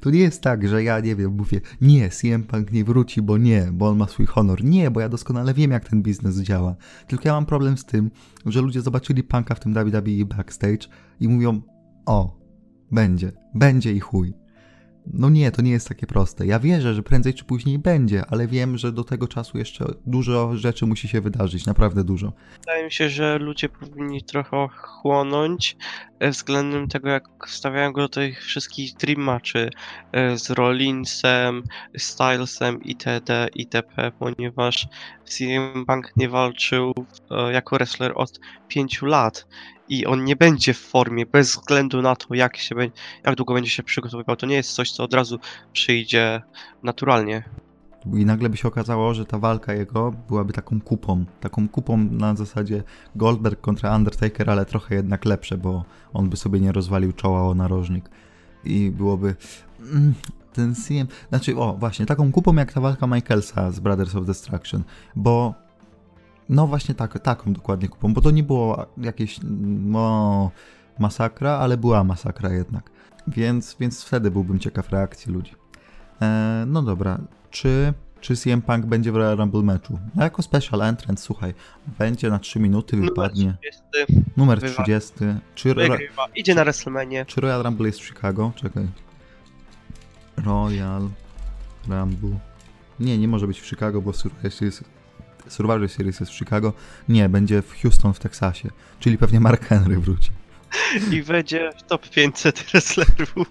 To 0.01 0.11
nie 0.11 0.21
jest 0.21 0.43
tak, 0.43 0.69
że 0.69 0.83
ja 0.83 1.01
nie 1.01 1.17
wiem, 1.17 1.33
mówię, 1.33 1.61
nie, 1.81 2.09
CM 2.11 2.43
Punk 2.43 2.73
nie 2.73 2.85
wróci, 2.85 3.23
bo 3.23 3.39
nie, 3.39 3.69
bo 3.73 3.89
on 3.89 3.97
ma 3.97 4.07
swój 4.07 4.27
honor. 4.27 4.65
Nie, 4.65 4.91
bo 4.91 5.01
ja 5.01 5.09
doskonale 5.09 5.55
wiem, 5.55 5.71
jak 5.71 5.89
ten 5.89 6.03
biznes 6.03 6.41
działa. 6.41 6.77
Tylko 7.07 7.29
ja 7.29 7.33
mam 7.33 7.47
problem 7.47 7.79
z 7.79 7.85
tym, 7.85 8.11
że 8.47 8.61
ludzie 8.61 8.81
zobaczyli 8.81 9.23
Punka 9.23 9.55
w 9.55 9.61
tym 9.61 9.75
WWE 9.75 10.25
backstage 10.25 10.89
i 11.21 11.29
mówią, 11.29 11.63
o, 12.07 12.39
będzie, 12.91 13.33
będzie 13.55 13.93
i 13.93 14.01
chuj. 14.01 14.35
No 15.13 15.31
nie, 15.31 15.51
to 15.51 15.63
nie 15.63 15.71
jest 15.71 15.89
takie 15.89 16.07
proste. 16.07 16.47
Ja 16.47 16.59
wierzę, 16.59 16.95
że 16.95 17.03
prędzej 17.03 17.35
czy 17.35 17.45
później 17.45 17.79
będzie, 17.79 18.27
ale 18.27 18.47
wiem, 18.47 18.79
że 18.79 18.93
do 18.93 19.05
tego 19.05 19.29
czasu 19.29 19.59
jeszcze 19.59 19.95
dużo 20.07 20.57
rzeczy 20.57 20.87
musi 20.87 21.09
się 21.09 21.21
wydarzyć, 21.21 21.67
naprawdę 21.67 22.05
dużo. 22.05 22.33
Wydaje 22.61 22.85
mi 22.85 22.93
się, 22.93 23.09
że 23.09 23.39
ludzie 23.39 23.69
powinni 23.69 24.23
trochę 24.23 24.69
chłonąć 24.77 25.77
względem 26.21 26.89
tego, 26.89 27.09
jak 27.09 27.29
stawiają 27.47 27.93
go 27.93 28.01
do 28.01 28.09
tych 28.09 28.45
wszystkich 28.45 28.95
dream 28.95 29.21
matchy 29.21 29.71
e, 30.13 30.39
z 30.39 30.51
Rollinsem, 30.51 31.63
Stylesem 31.97 32.83
itd. 32.85 33.49
itp., 33.55 34.13
ponieważ 34.19 34.89
CM 35.25 35.87
Punk 35.87 36.13
nie 36.17 36.29
walczył 36.29 36.95
e, 37.31 37.53
jako 37.53 37.77
wrestler 37.77 38.13
od 38.15 38.41
5 38.69 39.03
lat 39.03 39.47
i 39.89 40.07
on 40.07 40.25
nie 40.25 40.37
będzie 40.37 40.75
w 40.75 40.79
formie 40.79 41.27
bez 41.27 41.49
względu 41.49 42.03
na 42.03 42.17
to, 42.17 42.35
jak, 42.35 42.57
się, 42.57 42.75
jak 43.25 43.35
długo 43.35 43.55
będzie 43.55 43.71
się 43.71 43.83
przygotowywał. 43.83 44.37
To 44.37 44.47
nie 44.47 44.57
jest 44.57 44.73
coś, 44.73 44.93
co 44.93 45.05
od 45.05 45.15
razu 45.15 45.39
przyjdzie 45.73 46.43
naturalnie. 46.83 47.68
I 48.07 48.27
nagle 48.27 48.49
by 48.49 48.57
się 48.57 48.69
okazało, 48.69 49.15
że 49.15 49.25
ta 49.27 49.39
walka 49.39 49.73
jego 49.73 50.13
byłaby 50.29 50.53
taką 50.53 50.81
kupą. 50.81 51.25
Taką 51.41 51.69
kupą 51.69 51.97
na 51.97 52.35
zasadzie 52.35 52.83
Goldberg 53.17 53.61
kontra 53.61 53.97
Undertaker, 53.97 54.51
ale 54.51 54.65
trochę 54.67 54.95
jednak 54.95 55.25
lepsze, 55.25 55.59
bo 55.59 55.85
on 56.13 56.29
by 56.29 56.37
sobie 56.37 56.61
nie 56.61 56.73
rozwalił 56.73 57.13
czoła 57.13 57.49
o 57.49 57.55
narożnik. 57.55 58.11
I 58.65 58.91
byłoby. 58.91 59.35
mm, 59.93 60.15
Ten 60.53 60.75
CM. 60.75 61.09
Znaczy, 61.29 61.57
o, 61.57 61.75
właśnie, 61.75 62.07
taką 62.07 62.33
kupą 62.33 62.55
jak 62.55 62.73
ta 62.73 62.81
walka 62.81 63.07
Michaelsa 63.07 63.71
z 63.71 63.81
Brothers 63.81 64.15
of 64.15 64.27
Destruction, 64.27 64.83
bo. 65.17 65.55
No 66.49 66.67
właśnie 66.67 66.95
tak, 66.95 67.19
taką 67.19 67.53
dokładnie 67.53 67.89
kupą, 67.89 68.15
bo 68.15 68.21
to 68.21 68.31
nie 68.31 68.43
było 68.43 68.87
jakieś 68.99 69.41
no, 69.43 70.51
masakra, 70.99 71.51
ale 71.51 71.77
była 71.77 72.05
masakra 72.05 72.53
jednak. 72.53 72.91
Więc, 73.27 73.77
więc 73.81 74.05
wtedy 74.05 74.31
byłbym 74.31 74.59
ciekaw 74.59 74.91
reakcji 74.91 75.33
ludzi. 75.33 75.53
E, 76.23 76.65
no 76.67 76.83
dobra, 76.83 77.19
czy, 77.51 77.93
czy 78.21 78.37
CM 78.37 78.63
Punk 78.63 78.87
będzie 78.87 79.13
w 79.13 79.17
Royal 79.17 79.37
Rumble 79.37 79.63
meczu? 79.63 79.99
No 80.15 80.23
jako 80.25 80.43
special 80.43 80.83
entrant, 80.83 81.21
słuchaj, 81.21 81.55
będzie 81.99 82.31
na 82.31 82.39
3 82.39 82.61
minuty, 82.61 82.97
wypadnie. 82.97 83.57
Numer 84.37 84.61
wywa- 84.61 84.83
30. 84.83 85.13
Czy, 85.55 85.75
Ro- 85.75 85.83
wygrywa, 85.83 86.27
idzie 86.35 86.55
na 86.55 86.65
WrestleMania. 86.65 87.25
czy 87.25 87.41
Royal 87.41 87.63
Rumble 87.63 87.87
jest 87.87 88.01
w 88.01 88.05
Chicago? 88.07 88.53
Czekaj. 88.55 88.87
Royal 90.37 91.09
Rumble. 91.89 92.39
Nie, 93.01 93.19
nie 93.19 93.29
może 93.29 93.47
być 93.47 93.61
w 93.61 93.67
Chicago, 93.67 94.03
bo 94.03 94.13
Survivor 94.13 94.53
Series, 94.53 94.85
Survivor 95.49 95.89
Series 95.89 96.21
jest 96.21 96.33
w 96.33 96.35
Chicago. 96.35 96.73
Nie, 97.09 97.29
będzie 97.29 97.63
w 97.63 97.83
Houston 97.83 98.13
w 98.15 98.19
Teksasie. 98.19 98.71
Czyli 99.01 99.19
pewnie 99.19 99.41
Mark 99.41 99.65
Henry 99.65 99.99
wróci. 99.99 100.31
i 101.13 101.23
wejdzie 101.23 101.71
w 101.79 101.83
top 101.83 102.09
500 102.11 102.59
wrestlerów. 102.59 103.51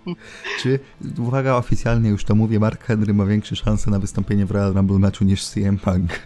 Czy, 0.59 0.79
uwaga, 1.17 1.55
oficjalnie 1.55 2.09
już 2.09 2.23
to 2.23 2.35
mówię, 2.35 2.59
Mark 2.59 2.83
Henry 2.83 3.13
ma 3.13 3.25
większe 3.25 3.55
szanse 3.55 3.91
na 3.91 3.99
wystąpienie 3.99 4.45
w 4.45 4.51
Royal 4.51 4.73
Rumble 4.73 4.99
meczu 4.99 5.25
niż 5.25 5.45
CM 5.45 5.77
Punk. 5.77 6.19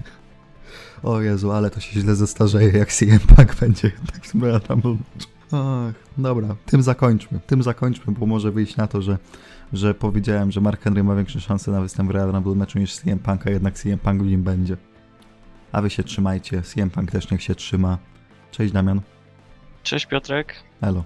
O 1.03 1.21
Jezu, 1.21 1.51
ale 1.51 1.69
to 1.69 1.79
się 1.79 1.99
źle 1.99 2.15
zestarzeje, 2.15 2.71
jak 2.71 2.93
CM 2.93 3.19
Punk 3.19 3.55
będzie 3.55 3.91
w 4.33 4.41
Royal 4.41 4.61
Rumble 4.69 4.91
meczu. 4.91 5.29
Ach, 5.51 5.93
dobra, 6.17 6.55
tym 6.65 6.81
zakończmy, 6.81 7.39
tym 7.47 7.63
zakończmy, 7.63 8.13
bo 8.13 8.25
może 8.25 8.51
wyjść 8.51 8.75
na 8.75 8.87
to, 8.87 9.01
że, 9.01 9.17
że 9.73 9.93
powiedziałem, 9.93 10.51
że 10.51 10.61
Mark 10.61 10.81
Henry 10.81 11.03
ma 11.03 11.15
większe 11.15 11.41
szanse 11.41 11.71
na 11.71 11.81
występ 11.81 12.09
w 12.09 12.11
Royal 12.11 12.31
Rumble 12.31 12.55
meczu 12.55 12.79
niż 12.79 12.95
CM 12.95 13.19
Punk, 13.19 13.47
a 13.47 13.49
jednak 13.49 13.73
CM 13.73 13.99
Punk 13.99 14.23
w 14.23 14.25
nim 14.25 14.43
będzie. 14.43 14.77
A 15.71 15.81
wy 15.81 15.89
się 15.89 16.03
trzymajcie, 16.03 16.61
CM 16.61 16.89
Punk 16.89 17.11
też 17.11 17.31
niech 17.31 17.41
się 17.41 17.55
trzyma. 17.55 17.97
Cześć 18.51 18.73
Damian, 18.73 19.01
Cześć 19.83 20.05
Piotrek. 20.05 20.55
elo. 20.81 21.03